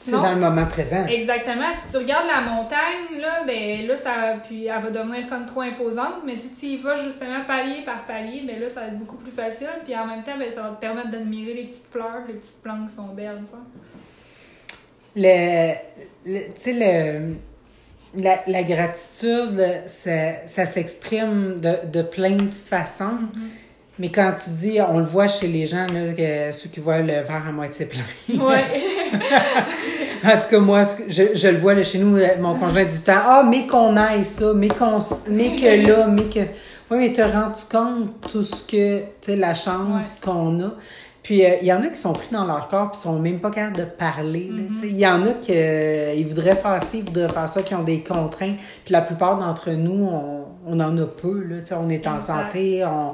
c'est 0.00 0.12
dans 0.12 0.32
le 0.32 0.40
moment 0.40 0.64
présent. 0.64 1.06
Exactement. 1.06 1.66
Si 1.74 1.90
tu 1.90 1.98
regardes 1.98 2.26
la 2.26 2.40
montagne, 2.40 3.20
là, 3.20 3.44
ben 3.46 3.86
là, 3.86 3.96
ça, 3.96 4.36
puis 4.46 4.64
elle 4.64 4.82
va 4.82 4.90
devenir 4.90 5.28
comme 5.28 5.44
trop 5.44 5.60
imposante. 5.60 6.24
Mais 6.24 6.36
si 6.36 6.54
tu 6.54 6.66
y 6.66 6.76
vas 6.78 6.96
justement 7.04 7.44
palier 7.46 7.82
par 7.84 8.06
palier, 8.06 8.44
ben 8.46 8.58
là, 8.58 8.70
ça 8.70 8.80
va 8.80 8.86
être 8.86 8.98
beaucoup 8.98 9.16
plus 9.16 9.30
facile. 9.30 9.68
Puis 9.84 9.94
en 9.94 10.06
même 10.06 10.22
temps, 10.22 10.38
ben, 10.38 10.50
ça 10.50 10.62
va 10.62 10.70
te 10.70 10.80
permettre 10.80 11.10
d'admirer 11.10 11.52
les 11.52 11.64
petites 11.64 11.90
fleurs, 11.92 12.22
les 12.26 12.34
petites 12.34 12.62
plantes 12.62 12.88
qui 12.88 12.94
sont 12.94 13.08
belles, 13.08 13.42
ça. 13.44 13.58
Le, 15.16 15.74
tu 16.24 16.50
sais, 16.56 16.72
le, 16.72 17.34
la, 18.22 18.38
la, 18.46 18.62
gratitude, 18.62 19.82
ça, 19.86 20.46
ça 20.46 20.64
s'exprime 20.64 21.60
de, 21.60 21.90
de, 21.92 22.02
plein 22.02 22.36
de 22.36 22.54
façons. 22.54 23.18
Mm-hmm. 23.18 23.48
Mais 23.98 24.08
quand 24.10 24.34
tu 24.42 24.48
dis, 24.50 24.78
on 24.80 24.98
le 24.98 25.04
voit 25.04 25.28
chez 25.28 25.46
les 25.46 25.66
gens, 25.66 25.86
là, 25.86 26.14
que, 26.14 26.56
ceux 26.56 26.70
qui 26.70 26.80
voient 26.80 27.00
le 27.00 27.20
verre 27.20 27.44
à 27.46 27.52
moitié 27.52 27.84
plein. 27.84 28.00
Ouais. 28.34 28.62
en 30.24 30.38
tout 30.38 30.48
cas, 30.50 30.58
moi, 30.58 30.82
je, 31.08 31.22
je 31.34 31.48
le 31.48 31.58
vois 31.58 31.74
là, 31.74 31.82
chez 31.82 31.98
nous, 31.98 32.18
mon 32.40 32.58
conjoint 32.58 32.84
dit 32.84 33.02
temps, 33.02 33.12
ah, 33.16 33.46
mais 33.48 33.66
qu'on 33.66 33.96
aille 33.96 34.24
ça, 34.24 34.52
mais, 34.54 34.68
qu'on, 34.68 34.98
mais 35.28 35.56
que 35.56 35.86
là, 35.86 36.06
mais 36.06 36.24
que. 36.24 36.40
Oui, 36.90 36.98
mais 36.98 37.12
te 37.12 37.20
rends-tu 37.20 37.66
compte 37.70 38.20
tout 38.30 38.42
ce 38.42 38.64
que, 38.64 39.00
tu 39.00 39.06
sais, 39.20 39.36
la 39.36 39.54
chance 39.54 40.18
qu'on 40.22 40.60
a? 40.60 40.70
Puis 41.22 41.44
euh, 41.44 41.56
il 41.60 41.68
y 41.68 41.72
en 41.72 41.82
a 41.82 41.86
qui 41.86 42.00
sont 42.00 42.14
pris 42.14 42.30
dans 42.32 42.44
leur 42.44 42.66
corps 42.66 42.90
puis 42.90 43.00
sont 43.00 43.18
même 43.20 43.38
pas 43.38 43.50
capables 43.50 43.76
de 43.76 43.84
parler. 43.84 44.50
Mm-hmm. 44.50 44.84
Il 44.84 44.98
y 44.98 45.06
en 45.06 45.22
a 45.24 45.34
qui 45.34 45.52
euh, 45.54 46.14
ils 46.16 46.26
voudraient 46.26 46.56
faire 46.56 46.82
ça, 46.82 46.96
ils 46.96 47.04
voudraient 47.04 47.28
faire 47.28 47.48
ça, 47.48 47.62
qui 47.62 47.74
ont 47.74 47.84
des 47.84 48.00
contraintes. 48.00 48.56
Puis 48.84 48.92
la 48.92 49.02
plupart 49.02 49.36
d'entre 49.36 49.70
nous, 49.70 50.08
on, 50.10 50.46
on 50.66 50.80
en 50.80 50.96
a 50.96 51.06
peu. 51.06 51.44
Là, 51.44 51.56
on 51.78 51.90
est 51.90 52.06
en 52.06 52.18
santé, 52.18 52.84
on, 52.84 53.12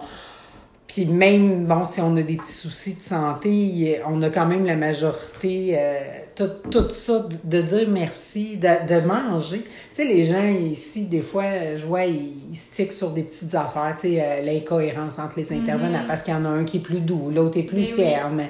puis 0.87 1.05
même, 1.05 1.67
bon, 1.67 1.85
si 1.85 2.01
on 2.01 2.17
a 2.17 2.23
des 2.23 2.37
petits 2.37 2.53
soucis 2.53 2.97
de 2.97 3.03
santé, 3.03 4.01
on 4.09 4.23
a 4.23 4.31
quand 4.31 4.47
même 4.47 4.65
la 4.65 4.77
majorité, 4.77 5.77
euh, 5.79 6.01
tout, 6.37 6.71
tout, 6.71 6.91
ça, 6.91 7.25
de 7.45 7.63
dire 7.63 7.89
merci, 7.89 8.59
de, 8.59 8.69
de 8.87 9.01
manger. 9.01 9.63
Tu 9.63 9.69
sais, 9.95 10.05
les 10.05 10.25
gens 10.25 10.45
ici, 10.45 11.07
des 11.07 11.23
fois, 11.23 11.77
je 11.77 11.85
vois, 11.87 12.05
ils, 12.05 12.35
stickent 12.55 12.93
sur 12.93 13.11
des 13.11 13.23
petites 13.23 13.55
affaires, 13.55 13.97
tu 13.99 14.09
sais, 14.09 14.23
euh, 14.23 14.43
l'incohérence 14.43 15.19
entre 15.19 15.39
les 15.39 15.53
intervenants, 15.53 15.99
mm-hmm. 15.99 16.07
parce 16.07 16.23
qu'il 16.23 16.35
y 16.35 16.37
en 16.37 16.45
a 16.45 16.49
un 16.49 16.65
qui 16.65 16.77
est 16.77 16.81
plus 16.81 17.01
doux, 17.01 17.31
l'autre 17.35 17.59
est 17.59 17.63
plus 17.63 17.87
eh 17.89 17.93
ferme. 17.93 18.43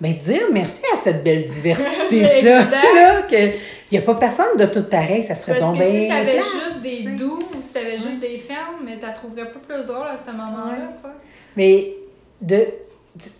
Mais 0.00 0.12
ben, 0.12 0.18
dire 0.18 0.42
merci 0.52 0.82
à 0.94 0.96
cette 0.96 1.24
belle 1.24 1.46
diversité, 1.46 2.24
ça, 2.24 2.64
là, 2.94 3.22
qu'il 3.22 3.54
n'y 3.92 3.98
a 3.98 4.02
pas 4.02 4.14
personne 4.16 4.56
de 4.58 4.66
tout 4.66 4.84
pareil, 4.84 5.22
ça 5.22 5.34
serait 5.34 5.58
bien. 5.58 5.74
Si 5.74 6.08
t'avais 6.08 6.38
juste 6.38 6.82
des 6.82 7.16
doux 7.16 7.38
ou 7.56 7.60
si 7.60 7.72
t'avais 7.72 7.98
juste 7.98 8.20
des 8.20 8.38
fermes, 8.38 8.84
mais 8.84 8.98
t'as 9.00 9.10
trouverais 9.10 9.50
pas 9.50 9.58
plus 9.58 9.86
drôle 9.86 10.06
à 10.06 10.16
ce 10.16 10.30
moment-là, 10.30 10.92
tu 10.94 11.02
sais. 11.02 11.08
Mais 11.56 11.94
de, 12.40 12.66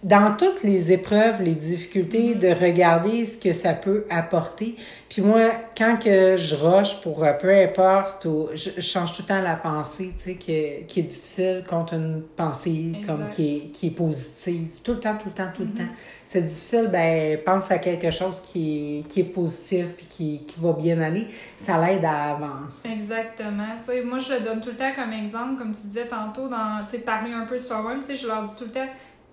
dans 0.03 0.37
toutes 0.37 0.63
les 0.63 0.93
épreuves, 0.93 1.43
les 1.43 1.55
difficultés, 1.55 2.35
mm-hmm. 2.35 2.39
de 2.39 2.49
regarder 2.49 3.27
ce 3.27 3.39
que 3.39 3.53
ça 3.53 3.75
peut 3.75 4.05
apporter. 4.11 4.77
Puis 5.09 5.23
moi, 5.23 5.51
quand 5.77 5.99
que 5.99 6.37
je 6.37 6.55
rush 6.55 7.01
pour 7.01 7.25
euh, 7.25 7.33
peu 7.33 7.55
importe, 7.55 8.25
ou, 8.27 8.49
je, 8.55 8.81
change 8.81 9.15
tout 9.15 9.23
le 9.23 9.29
temps 9.29 9.43
la 9.43 9.57
pensée, 9.57 10.13
tu 10.17 10.25
sais, 10.25 10.35
qui, 10.37 10.53
est, 10.53 10.85
qui 10.87 11.01
est 11.01 11.05
difficile 11.05 11.65
contre 11.69 11.95
une 11.95 12.23
pensée 12.37 12.93
comme 13.07 13.29
qui 13.29 13.57
est, 13.57 13.61
qui 13.73 13.87
est 13.89 13.91
positive. 13.91 14.69
Tout 14.83 14.93
le 14.93 15.01
temps, 15.01 15.17
tout 15.17 15.29
le 15.29 15.35
temps, 15.35 15.51
tout 15.55 15.63
le 15.63 15.69
mm-hmm. 15.69 15.77
temps. 15.77 15.95
C'est 16.29 16.43
difficile, 16.43 16.91
ben 16.93 17.39
pense 17.43 17.71
à 17.71 17.79
quelque 17.79 18.11
chose 18.11 18.41
qui 18.41 18.99
est, 18.99 19.09
qui 19.09 19.21
est 19.21 19.25
positif 19.33 19.87
puis 19.97 20.05
qui, 20.07 20.45
qui 20.45 20.61
va 20.61 20.75
bien 20.75 21.01
aller. 21.01 21.27
Ça 21.57 21.83
l'aide 21.83 22.05
à 22.05 22.35
avancer. 22.35 22.91
Exactement. 22.91 23.77
Tu 23.79 23.87
sais, 23.87 24.03
moi, 24.03 24.19
je 24.19 24.35
le 24.35 24.41
donne 24.41 24.61
tout 24.61 24.69
le 24.69 24.77
temps 24.77 24.93
comme 24.95 25.15
exemple, 25.15 25.57
comme 25.57 25.75
tu 25.75 25.87
disais 25.87 26.07
tantôt, 26.07 26.47
dans, 26.49 26.85
tu 26.85 26.91
sais, 26.91 26.99
parler 26.99 27.33
un 27.33 27.47
peu 27.47 27.57
de 27.57 27.63
soi-même. 27.63 28.01
Tu 28.01 28.09
sais, 28.09 28.17
je 28.17 28.27
leur 28.27 28.43
dis 28.43 28.55
tout 28.57 28.65
le 28.65 28.71
temps, 28.71 28.89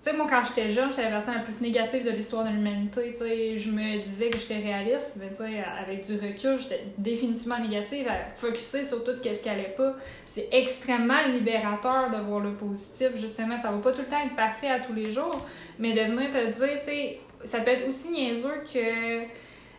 tu 0.06 0.12
sais, 0.12 0.16
moi, 0.16 0.28
quand 0.30 0.44
j'étais 0.44 0.70
jeune, 0.70 0.90
j'étais 0.90 1.02
la 1.02 1.08
personne 1.08 1.34
la 1.34 1.40
plus 1.40 1.60
négative 1.60 2.04
de 2.04 2.12
l'histoire 2.12 2.44
de 2.44 2.50
l'humanité. 2.50 3.10
Tu 3.10 3.18
sais, 3.18 3.58
je 3.58 3.70
me 3.70 4.00
disais 4.04 4.30
que 4.30 4.38
j'étais 4.38 4.58
réaliste, 4.58 5.16
mais 5.18 5.30
tu 5.30 5.36
sais, 5.36 5.64
avec 5.82 6.06
du 6.06 6.12
recul, 6.14 6.60
j'étais 6.60 6.84
définitivement 6.96 7.58
négative 7.58 8.06
à 8.06 8.36
focuser 8.36 8.84
sur 8.84 9.02
tout 9.02 9.10
ce 9.20 9.42
qui 9.42 9.48
allait 9.48 9.74
pas. 9.76 9.96
C'est 10.24 10.48
extrêmement 10.52 11.26
libérateur 11.26 12.08
de 12.10 12.18
voir 12.18 12.38
le 12.38 12.52
positif, 12.52 13.16
justement. 13.16 13.58
Ça 13.58 13.72
va 13.72 13.78
pas 13.78 13.90
tout 13.90 14.02
le 14.02 14.06
temps 14.06 14.20
être 14.24 14.36
parfait 14.36 14.68
à 14.68 14.78
tous 14.78 14.92
les 14.92 15.10
jours, 15.10 15.44
mais 15.80 15.92
de 15.92 16.02
venir 16.02 16.30
te 16.30 16.52
dire, 16.56 16.78
tu 16.78 16.84
sais, 16.84 17.18
ça 17.42 17.62
peut 17.62 17.72
être 17.72 17.88
aussi 17.88 18.10
niaiseux 18.10 18.62
que 18.72 19.24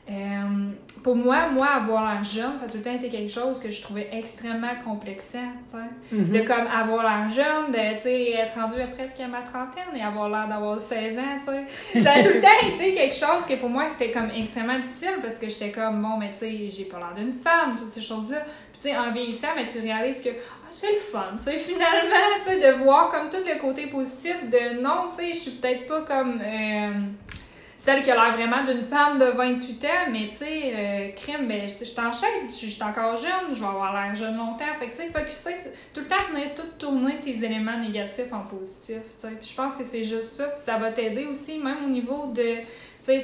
euh, 0.09 0.69
pour 1.03 1.15
moi, 1.17 1.49
moi, 1.49 1.67
avoir 1.67 2.13
l'air 2.13 2.23
jeune, 2.23 2.57
ça 2.57 2.65
a 2.65 2.69
tout 2.69 2.77
le 2.77 2.83
temps 2.83 2.93
été 2.93 3.09
quelque 3.09 3.31
chose 3.31 3.59
que 3.59 3.69
je 3.69 3.81
trouvais 3.81 4.07
extrêmement 4.13 4.75
complexant, 4.83 5.51
mm-hmm. 5.73 6.31
De 6.31 6.39
comme 6.47 6.67
avoir 6.67 7.03
l'air 7.03 7.29
jeune, 7.29 7.71
de, 7.71 7.77
être 7.77 8.55
rendu 8.55 8.75
presque 8.97 9.19
à 9.19 9.27
ma 9.27 9.41
trentaine 9.41 9.97
et 9.97 10.01
avoir 10.01 10.29
l'air 10.29 10.47
d'avoir 10.47 10.81
16 10.81 11.17
ans, 11.17 11.21
tu 11.93 12.01
Ça 12.01 12.11
a 12.13 12.23
tout 12.23 12.29
le 12.35 12.41
temps 12.41 12.67
été 12.73 12.93
quelque 12.93 13.15
chose 13.15 13.45
que 13.47 13.55
pour 13.55 13.69
moi, 13.69 13.87
c'était 13.89 14.11
comme 14.11 14.29
extrêmement 14.31 14.79
difficile 14.79 15.17
parce 15.21 15.37
que 15.37 15.49
j'étais 15.49 15.71
comme, 15.71 16.01
bon, 16.01 16.17
mais 16.17 16.31
tu 16.31 16.37
sais, 16.37 16.69
j'ai 16.69 16.85
pas 16.85 16.99
l'air 16.99 17.13
d'une 17.15 17.33
femme, 17.33 17.75
toutes 17.77 17.89
ces 17.89 18.01
choses-là. 18.01 18.39
Puis, 18.71 18.81
tu 18.81 18.89
sais, 18.89 18.97
en 18.97 19.11
vieillissant, 19.11 19.49
mais 19.57 19.65
tu 19.65 19.79
réalises 19.79 20.21
que 20.21 20.29
ah, 20.29 20.69
c'est 20.71 20.91
le 20.91 20.99
fun, 20.99 21.33
tu 21.37 21.43
sais, 21.43 21.57
finalement, 21.57 22.15
tu 22.45 22.49
sais, 22.49 22.59
de 22.59 22.77
voir 22.83 23.09
comme 23.09 23.29
tout 23.29 23.45
le 23.45 23.59
côté 23.59 23.87
positif 23.87 24.37
de 24.49 24.81
non, 24.81 25.09
tu 25.17 25.25
sais, 25.25 25.33
je 25.33 25.39
suis 25.39 25.51
peut-être 25.51 25.85
pas 25.85 26.01
comme... 26.03 26.39
Euh, 26.41 26.91
celle 27.79 28.03
qui 28.03 28.11
a 28.11 28.15
l'air 28.15 28.35
vraiment 28.35 28.63
d'une 28.63 28.83
femme 28.83 29.19
de 29.19 29.25
28 29.25 29.85
ans, 29.85 30.11
mais 30.11 30.27
tu 30.29 30.37
sais, 30.37 30.73
euh, 30.75 31.09
crime, 31.15 31.47
ben, 31.47 31.69
je 31.69 32.01
en 32.01 32.11
je 32.11 32.53
suis 32.53 32.83
encore 32.83 33.15
jeune, 33.15 33.53
je 33.53 33.59
vais 33.59 33.65
avoir 33.65 33.93
l'air 33.93 34.15
jeune 34.15 34.35
longtemps. 34.35 34.65
Fait 34.79 34.87
que 34.87 34.95
tu 34.95 35.03
sais, 35.03 35.09
focuser, 35.09 35.71
tout 35.93 36.01
le 36.01 36.07
temps 36.07 36.15
venir 36.31 36.55
tout 36.55 36.67
tourner 36.79 37.19
tes 37.19 37.43
éléments 37.43 37.77
négatifs 37.77 38.31
en 38.31 38.41
positif, 38.41 38.97
tu 39.19 39.27
sais. 39.27 39.33
Je 39.41 39.55
pense 39.55 39.77
que 39.77 39.83
c'est 39.83 40.03
juste 40.03 40.23
ça, 40.23 40.45
puis 40.49 40.59
ça 40.59 40.77
va 40.77 40.91
t'aider 40.91 41.25
aussi, 41.25 41.59
même 41.59 41.85
au 41.85 41.89
niveau 41.89 42.31
de 42.33 42.57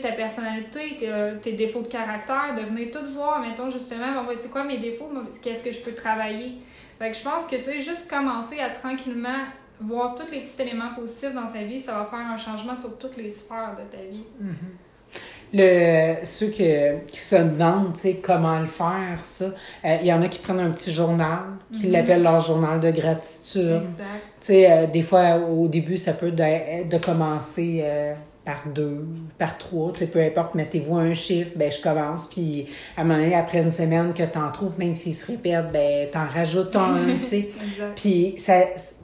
ta 0.02 0.12
personnalité, 0.14 0.98
tes, 1.00 1.10
euh, 1.10 1.36
tes, 1.42 1.54
défauts 1.54 1.82
de 1.82 1.88
caractère, 1.88 2.56
de 2.56 2.62
venir 2.62 2.90
tout 2.92 3.06
voir, 3.06 3.40
mettons 3.42 3.70
justement, 3.70 4.26
c'est 4.36 4.50
quoi 4.50 4.64
mes 4.64 4.78
défauts, 4.78 5.10
qu'est-ce 5.42 5.64
que 5.64 5.72
je 5.72 5.82
peux 5.82 5.94
travailler? 5.94 6.54
Fait 7.00 7.12
que 7.12 7.18
je 7.18 7.24
pense 7.24 7.48
que, 7.48 7.58
tu 7.58 7.64
sais, 7.64 7.80
juste 7.82 8.10
commencer 8.10 8.60
à 8.60 8.70
tranquillement 8.70 9.46
voir 9.88 10.16
tous 10.16 10.32
les 10.32 10.42
petits 10.42 10.62
éléments 10.62 10.94
positifs 10.96 11.34
dans 11.34 11.48
sa 11.48 11.64
vie, 11.64 11.80
ça 11.80 11.94
va 11.94 12.06
faire 12.06 12.28
un 12.28 12.38
changement 12.38 12.76
sur 12.76 12.98
toutes 12.98 13.18
les 13.18 13.32
sphères 13.32 13.76
de 13.78 13.96
ta 13.96 14.04
vie. 14.04 14.26
Mm-hmm. 14.42 15.20
Le, 15.56 16.26
ceux 16.26 16.48
qui, 16.48 16.66
qui 17.08 17.20
se 17.20 17.36
demandent 17.36 17.96
comment 18.24 18.60
le 18.60 18.66
faire, 18.66 19.20
ça, 19.22 19.46
euh, 19.46 19.98
il 20.02 20.08
y 20.08 20.14
en 20.14 20.22
a 20.24 20.28
qui 20.28 20.40
prennent 20.40 20.60
un 20.60 20.72
petit 20.72 20.92
journal, 20.92 21.42
qui 21.72 21.88
mm-hmm. 21.88 21.92
l'appellent 21.92 22.24
leur 22.24 22.40
journal 22.40 22.80
de 22.80 22.90
gratitude. 22.90 23.84
Exact. 23.84 24.50
Euh, 24.50 24.88
des 24.88 25.04
fois, 25.04 25.38
au 25.38 25.68
début, 25.68 25.98
ça 25.98 26.14
peut 26.14 26.32
de, 26.32 26.90
de 26.90 26.98
commencer 26.98 27.82
euh, 27.84 28.14
par 28.46 28.66
deux, 28.74 29.06
par 29.38 29.58
trois, 29.58 29.94
peu 30.12 30.20
importe, 30.20 30.56
mettez-vous 30.56 30.98
un 30.98 31.14
chiffre, 31.14 31.52
ben 31.56 31.72
je 31.72 31.82
commence, 31.82 32.28
puis 32.28 32.68
à 32.98 33.02
un 33.02 33.04
moment 33.06 33.20
donné, 33.20 33.36
après 33.36 33.62
une 33.62 33.72
semaine 33.72 34.14
que 34.14 34.24
tu 34.24 34.38
en 34.38 34.52
trouves, 34.52 34.78
même 34.78 34.96
s'il 34.96 35.16
se 35.16 35.28
répète, 35.28 35.72
ben 35.72 36.10
t'en 36.12 36.28
rajoutes 36.28 36.76
un, 36.76 37.18
tu 37.20 37.26
sais. 37.26 37.50
Puis 37.96 38.36
ça 38.38 38.64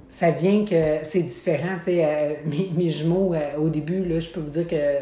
ça 0.09 0.31
vient 0.31 0.65
que 0.65 0.99
c'est 1.03 1.21
différent. 1.21 1.77
Tu 1.77 1.85
sais, 1.85 2.03
euh, 2.03 2.33
mes, 2.45 2.69
mes, 2.75 2.89
jumeaux, 2.89 3.33
euh, 3.35 3.57
au 3.59 3.69
début, 3.69 4.03
là, 4.03 4.19
je 4.19 4.27
peux 4.29 4.39
vous 4.39 4.49
dire 4.49 4.67
que 4.67 4.95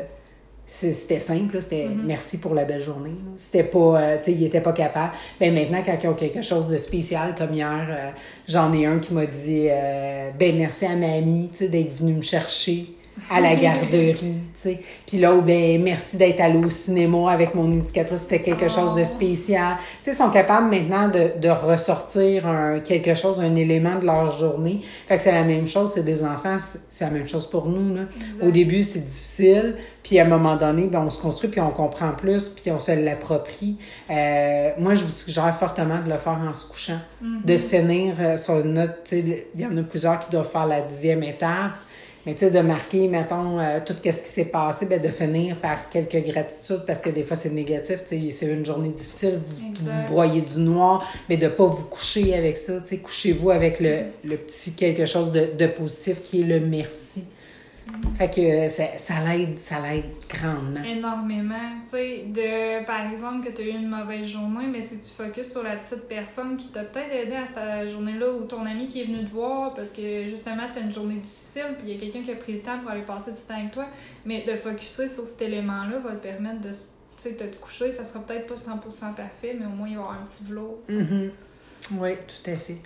c'était 0.65 1.21
simple, 1.21 1.62
c'était 1.62 1.86
mm-hmm. 1.86 2.06
merci 2.06 2.41
pour 2.41 2.54
la 2.54 2.65
belle 2.65 2.82
journée. 2.82 3.15
C'était 3.38 3.63
pas, 3.63 3.80
euh, 3.80 4.17
tu 4.17 4.23
sais, 4.23 4.34
ils 4.34 4.43
étaient 4.43 4.60
pas 4.60 4.73
capables. 4.73 5.13
Ben 5.39 5.54
maintenant, 5.54 5.82
quand 5.86 5.97
ils 6.04 6.08
ont 6.10 6.13
quelque 6.13 6.41
chose 6.41 6.67
de 6.67 6.76
spécial, 6.76 7.36
comme 7.38 7.54
hier, 7.54 8.13
j'en 8.50 8.73
ai 8.73 8.86
un 8.86 9.00
qui 9.00 9.13
m'a 9.13 9.26
dit, 9.26 9.69
ben 10.38 10.58
merci 10.58 10.86
à 10.86 10.95
ma 10.97 11.13
amie, 11.13 11.50
tu 11.52 11.60
sais, 11.60 11.69
d'être 11.69 11.93
venue 11.93 12.15
me 12.15 12.21
chercher 12.21 12.97
à 13.30 13.39
la 13.41 13.56
garderie, 13.56 14.13
tu 14.13 14.36
sais. 14.56 14.80
Puis 15.06 15.17
là, 15.17 15.36
ben, 15.41 15.82
merci 15.82 16.17
d'être 16.17 16.39
allé 16.41 16.58
au 16.58 16.69
cinéma 16.69 17.32
avec 17.32 17.56
mon 17.56 17.71
éducatrice, 17.71 18.21
c'était 18.21 18.41
quelque 18.41 18.67
chose 18.67 18.93
de 18.95 19.01
Oh. 19.01 19.06
spécial. 19.06 19.77
Tu 20.01 20.06
sais, 20.06 20.12
ils 20.12 20.15
sont 20.17 20.30
capables 20.30 20.69
maintenant 20.69 21.08
de, 21.10 21.39
de 21.39 21.49
ressortir 21.49 22.47
un, 22.47 22.80
quelque 22.80 23.13
chose, 23.15 23.39
un 23.39 23.56
élément 23.56 23.95
de 23.99 24.06
leur 24.06 24.32
journée. 24.38 24.82
Fait 25.08 25.17
que 25.17 25.21
c'est 25.23 25.32
la 25.32 25.43
même 25.43 25.67
chose, 25.67 25.91
c'est 25.93 26.03
des 26.03 26.23
enfants, 26.23 26.58
c'est 26.60 27.06
la 27.06 27.12
même 27.12 27.27
chose 27.27 27.49
pour 27.49 27.67
nous, 27.67 27.95
là. 27.95 28.01
Au 28.41 28.51
début, 28.51 28.84
c'est 28.84 29.06
difficile, 29.06 29.75
puis 30.03 30.19
à 30.19 30.25
un 30.25 30.27
moment 30.27 30.56
donné, 30.56 30.88
ben, 30.88 31.01
on 31.06 31.10
se 31.10 31.19
construit, 31.21 31.49
puis 31.49 31.60
on 31.62 31.71
comprend 31.71 32.12
plus, 32.12 32.47
puis 32.49 32.71
on 32.71 32.80
se 32.80 32.91
l'approprie. 32.91 33.77
Euh, 34.10 34.69
moi, 34.77 34.95
je 34.95 35.03
vous 35.03 35.12
suggère 35.12 35.56
fortement 35.58 36.01
de 36.03 36.10
le 36.10 36.17
faire 36.17 36.39
en 36.47 36.53
se 36.53 36.69
couchant, 36.69 36.99
de 37.21 37.58
finir 37.58 38.15
euh, 38.19 38.38
sur 38.38 38.60
une 38.60 38.73
note, 38.73 39.03
tu 39.03 39.21
sais, 39.21 39.47
il 39.56 39.62
y 39.62 39.65
en 39.65 39.75
a 39.77 39.84
plusieurs 39.84 40.19
qui 40.19 40.30
doivent 40.30 40.49
faire 40.49 40.65
la 40.67 40.82
dixième 40.82 41.23
étape, 41.23 41.71
mais 42.28 42.34
tu 42.34 42.40
sais, 42.40 42.52
de 42.52 42.60
marquer, 42.60 43.08
mettons, 43.08 43.58
euh, 43.58 43.80
tout 43.86 43.94
ce 44.04 44.10
qui 44.10 44.12
s'est 44.12 44.52
passé, 44.52 44.86
ben, 44.86 45.02
de 45.02 45.08
finir 45.08 45.62
par 45.62 45.88
quelques 45.88 46.26
gratitudes, 46.26 46.84
parce 46.86 47.00
que 47.00 47.10
des 47.10 47.24
fois, 47.24 47.38
c'est 47.38 47.54
négatif, 47.54 48.04
tu 48.06 48.20
sais, 48.20 48.32
c'est 48.32 48.48
une 48.48 48.66
journée 48.66 48.90
difficile, 48.90 49.40
vous, 49.42 49.74
vous 49.80 50.08
broyez 50.10 50.42
du 50.42 50.60
noir, 50.60 51.08
mais 51.30 51.38
de 51.38 51.48
pas 51.48 51.66
vous 51.66 51.86
coucher 51.86 52.36
avec 52.36 52.58
ça, 52.58 52.82
tu 52.82 52.88
sais, 52.88 52.98
couchez-vous 52.98 53.50
avec 53.50 53.80
le, 53.80 54.08
le 54.26 54.36
petit 54.36 54.76
quelque 54.76 55.06
chose 55.06 55.32
de, 55.32 55.52
de 55.58 55.68
positif 55.68 56.22
qui 56.22 56.42
est 56.42 56.44
le 56.44 56.60
merci. 56.60 57.24
Fait 58.17 58.34
que 58.34 58.41
euh, 58.41 58.67
ça, 58.67 58.97
ça 58.97 59.13
l'aide, 59.23 59.58
ça 59.58 59.80
l'aide 59.80 60.06
grandement. 60.28 60.84
Énormément. 60.84 61.71
Tu 61.86 61.91
sais, 61.91 62.23
de, 62.28 62.86
par 62.86 63.12
exemple, 63.12 63.47
que 63.47 63.56
tu 63.56 63.62
as 63.62 63.65
eu 63.65 63.78
une 63.78 63.88
mauvaise 63.88 64.28
journée, 64.28 64.65
mais 64.71 64.82
si 64.82 65.00
tu 65.00 65.10
focuses 65.10 65.52
sur 65.52 65.63
la 65.63 65.76
petite 65.76 66.08
personne 66.08 66.58
qui 66.58 66.69
t'a 66.69 66.84
peut-être 66.84 67.13
aidé 67.13 67.36
à 67.36 67.45
cette 67.45 67.91
journée-là 67.91 68.32
ou 68.32 68.45
ton 68.45 68.65
ami 68.65 68.88
qui 68.88 69.02
est 69.02 69.06
venu 69.06 69.23
te 69.23 69.30
voir 69.30 69.73
parce 69.73 69.91
que 69.91 70.23
justement 70.30 70.67
c'était 70.67 70.82
une 70.82 70.91
journée 70.91 71.19
difficile, 71.19 71.76
puis 71.78 71.89
il 71.89 71.93
y 71.93 71.97
a 71.97 72.00
quelqu'un 72.00 72.23
qui 72.23 72.32
a 72.32 72.36
pris 72.36 72.54
le 72.54 72.60
temps 72.60 72.80
pour 72.80 72.91
aller 72.91 73.04
passer 73.04 73.32
du 73.32 73.38
temps 73.38 73.58
avec 73.60 73.71
toi, 73.71 73.86
mais 74.26 74.43
de 74.43 74.56
focuser 74.56 75.08
sur 75.08 75.26
cet 75.26 75.41
élément-là 75.43 76.00
va 76.00 76.12
te 76.12 76.23
permettre 76.23 76.62
de 76.62 76.71
tu 76.71 77.23
sais, 77.23 77.32
de 77.34 77.38
te 77.38 77.56
coucher. 77.58 77.93
Ça 77.93 78.06
sera 78.06 78.19
peut-être 78.19 78.47
pas 78.47 78.56
100% 78.56 79.15
parfait, 79.15 79.56
mais 79.60 79.65
au 79.65 79.69
moins 79.69 79.88
il 79.88 79.95
va 79.95 80.02
y 80.02 80.04
avoir 80.04 80.12
un 80.12 80.26
petit 80.26 80.43
vlog. 80.43 80.76
Mhm. 80.89 81.32
Oui, 82.00 82.15
tout 82.28 82.52
à 82.52 82.56
fait. 82.56 82.78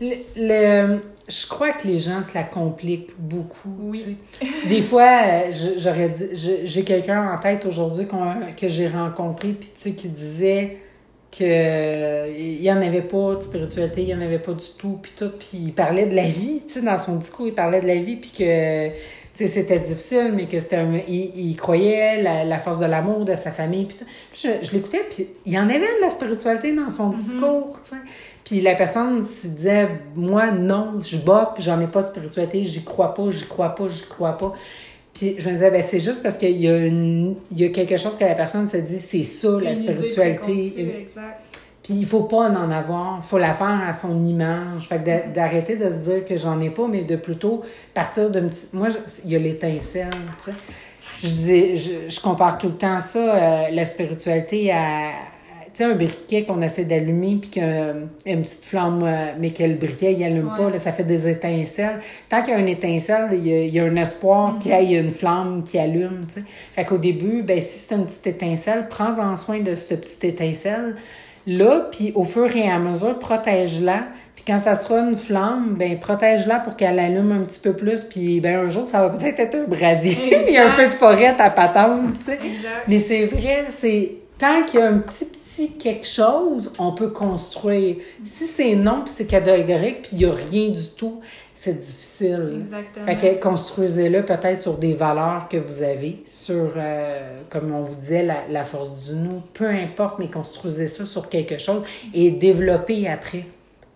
Le, 0.00 0.14
le- 0.36 1.00
je 1.26 1.46
crois 1.46 1.72
que 1.72 1.86
les 1.88 1.98
gens 1.98 2.22
se 2.22 2.34
la 2.34 2.42
compliquent 2.42 3.12
beaucoup. 3.18 3.70
Oui. 3.78 3.98
tu 4.40 4.46
sais. 4.46 4.52
Puis 4.58 4.68
des 4.68 4.82
fois, 4.82 5.20
euh, 5.24 5.50
j'aurais 5.78 6.12
j'ai 6.64 6.84
quelqu'un 6.84 7.32
en 7.32 7.38
tête 7.38 7.64
aujourd'hui 7.64 8.06
que 8.56 8.68
j'ai 8.68 8.88
rencontré, 8.88 9.48
puis 9.52 9.70
tu 9.74 9.80
sais, 9.80 9.92
qui 9.92 10.08
disait 10.08 10.76
que 11.36 12.30
il 12.38 12.62
y 12.62 12.70
en 12.70 12.76
avait 12.82 13.02
pas 13.02 13.36
de 13.36 13.40
spiritualité, 13.42 14.02
il 14.02 14.08
y 14.08 14.14
en 14.14 14.20
avait 14.20 14.38
pas 14.38 14.52
du 14.52 14.66
tout, 14.78 14.98
puis 15.00 15.12
tout, 15.16 15.30
puis 15.38 15.48
il 15.58 15.72
parlait 15.72 16.06
de 16.06 16.14
la 16.14 16.26
vie, 16.28 16.62
tu 16.66 16.74
sais, 16.74 16.82
dans 16.82 16.98
son 16.98 17.16
discours, 17.16 17.46
il 17.46 17.54
parlait 17.54 17.80
de 17.80 17.86
la 17.86 17.96
vie, 17.96 18.16
puis 18.16 18.30
que 18.30 18.90
c'était 19.34 19.80
difficile, 19.80 20.32
mais 20.34 20.46
que 20.46 20.60
c'était 20.60 20.76
un, 20.76 20.92
il, 21.08 21.32
il 21.34 21.56
croyait 21.56 22.22
la, 22.22 22.44
la 22.44 22.58
force 22.58 22.78
de 22.78 22.86
l'amour 22.86 23.24
de 23.24 23.34
sa 23.34 23.50
famille, 23.50 23.86
puis 23.86 23.96
je, 24.34 24.48
je 24.64 24.72
l'écoutais, 24.72 25.00
puis 25.10 25.26
il 25.46 25.52
y 25.54 25.58
en 25.58 25.68
avait 25.68 25.78
de 25.80 26.00
la 26.02 26.10
spiritualité 26.10 26.72
dans 26.74 26.90
son 26.90 27.10
discours, 27.10 27.80
tu 27.82 27.90
sais. 27.90 27.96
Puis 28.44 28.60
la 28.60 28.74
personne 28.74 29.24
se 29.24 29.46
disait, 29.46 29.88
moi, 30.14 30.50
non, 30.50 31.00
je 31.02 31.16
bats, 31.16 31.54
j'en 31.58 31.80
ai 31.80 31.86
pas 31.86 32.02
de 32.02 32.08
spiritualité, 32.08 32.64
j'y 32.64 32.84
crois 32.84 33.14
pas, 33.14 33.30
j'y 33.30 33.46
crois 33.46 33.74
pas, 33.74 33.88
j'y 33.88 34.02
crois 34.02 34.36
pas. 34.36 34.52
Puis 35.14 35.36
je 35.38 35.46
me 35.48 35.52
disais, 35.54 35.70
ben 35.70 35.82
c'est 35.82 36.00
juste 36.00 36.22
parce 36.22 36.36
qu'il 36.36 36.56
y, 36.60 36.68
a 36.68 36.76
une- 36.76 37.36
il 37.52 37.60
y 37.60 37.64
a 37.64 37.68
quelque 37.70 37.96
chose 37.96 38.16
que 38.16 38.24
la 38.24 38.34
personne 38.34 38.68
se 38.68 38.76
dit, 38.78 38.98
c'est 38.98 39.22
ça, 39.22 39.48
la 39.62 39.70
Une 39.70 39.76
spiritualité. 39.76 40.96
Exact. 41.00 41.40
Puis 41.82 41.94
il 41.94 42.06
faut 42.06 42.22
pas 42.24 42.48
en 42.50 42.70
avoir, 42.70 43.24
faut 43.24 43.38
la 43.38 43.54
faire 43.54 43.80
à 43.86 43.92
son 43.92 44.24
image. 44.24 44.88
Fait 44.88 44.98
que 44.98 45.04
d'a- 45.04 45.26
d'arrêter 45.28 45.76
de 45.76 45.90
se 45.90 46.10
dire 46.10 46.24
que 46.24 46.36
j'en 46.36 46.60
ai 46.60 46.70
pas, 46.70 46.86
mais 46.88 47.04
de 47.04 47.16
plutôt 47.16 47.62
partir 47.94 48.30
petite... 48.32 48.72
Moi, 48.72 48.88
il 49.24 49.30
y 49.30 49.36
a 49.36 49.38
l'étincelle, 49.38 50.10
tu 50.38 50.44
sais. 50.50 50.52
Je 51.22 51.28
dis, 51.28 51.76
je, 51.76 51.90
je 52.08 52.20
compare 52.20 52.58
tout 52.58 52.68
le 52.68 52.74
temps 52.76 53.00
ça, 53.00 53.18
euh, 53.18 53.62
la 53.70 53.84
spiritualité 53.84 54.72
à... 54.72 55.10
Tu 55.74 55.82
sais, 55.82 55.84
un 55.84 55.94
briquet 55.94 56.44
qu'on 56.44 56.62
essaie 56.62 56.84
d'allumer, 56.84 57.38
puis 57.40 57.50
qu'il 57.50 57.62
y 57.62 58.30
a 58.30 58.32
une 58.32 58.42
petite 58.42 58.64
flamme, 58.64 59.02
euh, 59.02 59.32
mais 59.40 59.50
que 59.50 59.64
le 59.64 59.74
briquet, 59.74 60.12
il 60.12 60.22
allume 60.24 60.48
Ouais. 60.48 60.64
pas, 60.64 60.70
là, 60.70 60.78
ça 60.78 60.92
fait 60.92 61.02
des 61.04 61.28
étincelles. 61.28 61.98
Tant 62.28 62.42
qu'il 62.42 62.54
y 62.54 62.56
a 62.56 62.60
une 62.60 62.68
étincelle, 62.68 63.28
il 63.32 63.46
y 63.46 63.52
a, 63.52 63.60
il 63.64 63.74
y 63.74 63.80
a 63.80 63.84
un 63.84 63.96
espoir 63.96 64.58
qu'il 64.60 64.70
y 64.70 64.94
ait 64.94 65.00
une 65.00 65.10
flamme 65.10 65.64
qui 65.64 65.78
allume, 65.78 66.20
tu 66.28 66.34
sais. 66.34 66.42
Fait 66.72 66.84
qu'au 66.84 66.98
début, 66.98 67.42
ben, 67.42 67.60
si 67.60 67.78
c'est 67.78 67.94
une 67.96 68.04
petite 68.06 68.26
étincelle, 68.26 68.86
prends-en 68.88 69.34
soin 69.36 69.60
de 69.60 69.74
ce 69.74 69.94
petit 69.94 70.28
étincelle 70.28 70.96
là, 71.46 71.88
puis 71.92 72.12
au 72.14 72.24
fur 72.24 72.54
et 72.56 72.70
à 72.70 72.78
mesure, 72.78 73.18
protège-la. 73.18 74.04
Puis 74.34 74.44
quand 74.46 74.58
ça 74.58 74.74
sera 74.74 75.00
une 75.00 75.16
flamme, 75.16 75.76
ben 75.78 75.98
protège-la 75.98 76.58
pour 76.60 76.74
qu'elle 76.74 76.98
allume 76.98 77.32
un 77.32 77.44
petit 77.44 77.60
peu 77.60 77.74
plus. 77.74 78.02
Puis 78.02 78.40
ben 78.40 78.60
un 78.60 78.68
jour, 78.68 78.86
ça 78.86 79.02
va 79.02 79.10
peut-être 79.10 79.40
être 79.40 79.54
un 79.56 79.64
brasier. 79.64 80.16
Il 80.48 80.54
y 80.54 80.56
a 80.56 80.66
un 80.68 80.70
feu 80.70 80.86
de 80.88 80.94
forêt 80.94 81.34
à 81.38 81.50
patente, 81.50 82.18
tu 82.18 82.24
sais. 82.24 82.38
Mais 82.88 82.98
c'est 82.98 83.26
vrai, 83.26 83.66
c'est 83.70 84.12
tant 84.44 84.62
qu'il 84.62 84.80
y 84.80 84.82
a 84.82 84.88
un 84.88 84.98
petit 84.98 85.24
petit 85.24 85.78
quelque 85.78 86.06
chose, 86.06 86.72
on 86.78 86.92
peut 86.92 87.08
construire. 87.08 87.96
Si 88.24 88.44
c'est 88.44 88.74
non, 88.74 89.00
puis 89.02 89.12
c'est 89.14 89.26
catégorique, 89.26 90.02
puis 90.02 90.10
il 90.12 90.20
y 90.20 90.24
a 90.26 90.32
rien 90.32 90.68
du 90.68 90.88
tout, 90.96 91.20
c'est 91.54 91.78
difficile. 91.78 92.62
Exactement. 92.62 93.06
Fait 93.06 93.16
que 93.16 93.40
construisez-le 93.40 94.24
peut-être 94.24 94.60
sur 94.60 94.76
des 94.76 94.94
valeurs 94.94 95.48
que 95.48 95.56
vous 95.56 95.82
avez, 95.82 96.22
sur, 96.26 96.72
euh, 96.76 97.40
comme 97.48 97.72
on 97.72 97.82
vous 97.82 97.94
disait, 97.94 98.24
la, 98.24 98.46
la 98.50 98.64
force 98.64 99.06
du 99.06 99.14
nous, 99.14 99.40
peu 99.52 99.68
importe, 99.68 100.18
mais 100.18 100.28
construisez 100.28 100.88
ça 100.88 101.06
sur 101.06 101.28
quelque 101.28 101.58
chose 101.58 101.82
et 102.12 102.30
développez 102.30 103.08
après. 103.08 103.44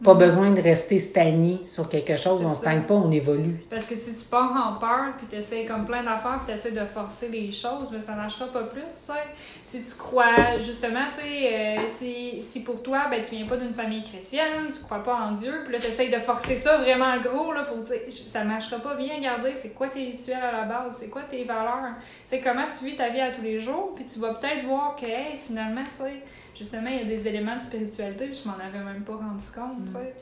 Pas 0.02 0.14
besoin 0.14 0.52
de 0.52 0.60
rester 0.60 1.00
stagné 1.00 1.60
sur 1.66 1.88
quelque 1.88 2.16
chose, 2.16 2.38
C'est 2.40 2.46
on 2.46 2.50
ne 2.50 2.54
stagne 2.54 2.82
pas, 2.82 2.94
on 2.94 3.10
évolue. 3.10 3.56
Parce 3.68 3.86
que 3.86 3.96
si 3.96 4.14
tu 4.14 4.24
pars 4.24 4.52
en 4.52 4.78
peur, 4.78 5.14
puis 5.18 5.26
t'essayes 5.26 5.66
comme 5.66 5.86
plein 5.86 6.04
d'affaires, 6.04 6.40
puis 6.44 6.54
t'essaies 6.54 6.70
de 6.70 6.84
forcer 6.86 7.28
les 7.28 7.50
choses, 7.50 7.90
ben, 7.90 8.00
ça 8.00 8.14
marchera 8.14 8.46
pas 8.46 8.62
plus, 8.62 8.82
tu 8.82 9.12
sais. 9.12 9.12
Si 9.64 9.82
tu 9.82 9.98
crois, 9.98 10.56
justement, 10.58 11.06
tu 11.12 11.20
sais, 11.20 11.50
euh, 11.52 11.80
si, 11.98 12.42
si 12.42 12.62
pour 12.62 12.80
toi, 12.80 13.06
ben, 13.10 13.22
tu 13.22 13.34
viens 13.34 13.46
pas 13.46 13.56
d'une 13.56 13.74
famille 13.74 14.04
chrétienne, 14.04 14.68
tu 14.68 14.84
crois 14.84 15.02
pas 15.02 15.16
en 15.16 15.32
Dieu, 15.32 15.62
puis 15.64 15.72
là, 15.72 15.80
t'essayes 15.80 16.10
de 16.10 16.20
forcer 16.20 16.56
ça 16.56 16.78
vraiment 16.78 17.16
gros, 17.18 17.52
là, 17.52 17.64
pour 17.64 17.78
dire, 17.78 17.98
ça 18.32 18.44
marchera 18.44 18.78
pas, 18.78 18.94
viens 18.94 19.16
regarder, 19.16 19.54
c'est 19.60 19.70
quoi 19.70 19.88
tes 19.88 20.04
rituels 20.04 20.38
à 20.42 20.52
la 20.52 20.64
base, 20.64 20.92
c'est 21.00 21.08
quoi 21.08 21.22
tes 21.28 21.42
valeurs, 21.42 21.94
tu 21.98 22.36
sais, 22.36 22.40
comment 22.40 22.66
tu 22.66 22.84
vis 22.84 22.94
ta 22.94 23.08
vie 23.08 23.20
à 23.20 23.32
tous 23.32 23.42
les 23.42 23.58
jours, 23.58 23.92
puis 23.96 24.04
tu 24.04 24.20
vas 24.20 24.34
peut-être 24.34 24.64
voir 24.64 24.94
que, 24.94 25.06
hey, 25.06 25.40
finalement, 25.44 25.82
tu 25.98 26.04
sais, 26.04 26.22
justement, 26.58 26.88
il 26.90 27.08
y 27.08 27.12
a 27.12 27.16
des 27.16 27.28
éléments 27.28 27.56
de 27.56 27.62
spiritualité, 27.62 28.26
puis 28.26 28.40
je 28.42 28.48
m'en 28.48 28.54
avais 28.56 28.84
même 28.84 29.02
pas 29.02 29.12
rendu 29.14 29.44
compte, 29.54 29.86
tu 29.86 29.92
sais. 29.92 30.14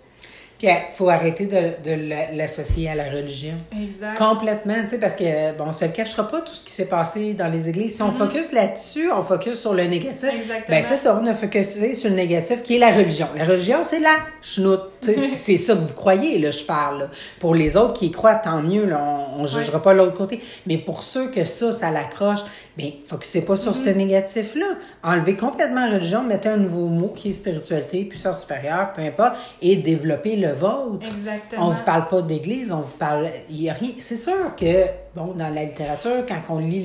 Puis 0.59 0.69
il 0.69 0.95
faut 0.95 1.11
arrêter 1.11 1.45
de, 1.47 1.85
de 1.85 2.09
la- 2.09 2.33
l'associer 2.33 2.89
à 2.89 2.95
la 2.95 3.11
religion. 3.11 3.57
Exact. 3.79 4.17
Complètement, 4.17 4.77
tu 4.85 4.89
sais, 4.91 4.99
parce 4.99 5.15
que, 5.15 5.55
bon, 5.59 5.65
on 5.67 5.73
se 5.75 5.85
le 5.85 5.91
cachera 5.91 6.27
pas 6.27 6.41
tout 6.41 6.55
ce 6.55 6.65
qui 6.65 6.71
s'est 6.73 6.89
passé 6.89 7.35
dans 7.35 7.49
les 7.49 7.69
églises. 7.69 7.97
Si 7.97 8.03
on 8.03 8.11
focus 8.11 8.53
là-dessus, 8.53 9.11
on 9.13 9.23
focus 9.23 9.61
sur 9.61 9.75
le 9.75 9.85
négatif. 9.85 10.31
Exactement. 10.33 10.65
Ben, 10.71 10.83
c'est 10.83 10.97
ça, 10.97 11.21
on 11.23 11.27
a 11.27 11.35
focusé 11.35 11.93
sur 11.93 12.09
le 12.09 12.17
négatif 12.17 12.63
qui 12.63 12.77
est 12.77 12.79
la 12.79 12.91
religion. 12.91 13.29
La 13.37 13.45
religion, 13.45 13.81
c'est 13.83 14.01
la 14.01 14.17
chenoute. 14.41 14.81
C'est 15.37 15.57
ça 15.57 15.75
que 15.75 15.81
vous 15.81 15.95
croyez, 15.95 16.39
là, 16.39 16.51
je 16.51 16.65
parle. 16.65 16.99
là. 17.01 17.11
Pour 17.39 17.55
les 17.55 17.77
autres 17.77 17.95
qui 17.95 18.07
y 18.07 18.11
croient, 18.11 18.35
tant 18.37 18.63
mieux, 18.63 18.87
là, 18.87 19.01
on, 19.03 19.43
on 19.43 19.47
jugera 19.47 19.83
pas 19.83 19.95
l'autre 19.95 20.15
côté. 20.15 20.41
Mais 20.67 20.79
pour 20.79 21.03
ceux 21.03 21.29
que 21.31 21.45
ça, 21.45 21.73
ça 21.73 21.91
l'accroche, 21.91 22.41
ben, 22.77 22.91
focussez 23.07 23.45
pas 23.45 23.57
sur 23.57 23.75
ce 23.75 23.89
négatif-là. 23.89 24.67
Enlevez 25.03 25.37
complètement 25.37 25.87
la 25.87 25.95
religion, 25.95 26.23
mettez 26.23 26.49
un 26.51 26.57
nouveau 26.59 26.87
mot 26.89 27.09
qui 27.09 27.31
est 27.31 27.33
spiritualité, 27.33 28.05
puissance 28.05 28.41
supérieure, 28.41 28.93
peu 28.95 29.03
importe, 29.03 29.37
et 29.63 29.77
développez 29.77 30.37
le 30.37 30.53
vôtre. 30.53 31.07
Exactement. 31.09 31.69
On 31.69 31.71
vous 31.71 31.85
parle 31.85 32.09
pas 32.09 32.23
d'église, 32.23 32.73
on 32.73 32.81
vous 32.81 32.97
parle. 32.97 33.29
Il 33.49 33.63
y 33.63 33.71
a 33.71 33.73
rien. 33.73 33.91
C'est 33.99 34.17
sûr 34.17 34.55
que, 34.59 34.85
bon, 35.17 35.33
dans 35.33 35.49
la 35.49 35.65
littérature, 35.65 36.25
quand 36.29 36.41
on 36.51 36.59
lit 36.59 36.85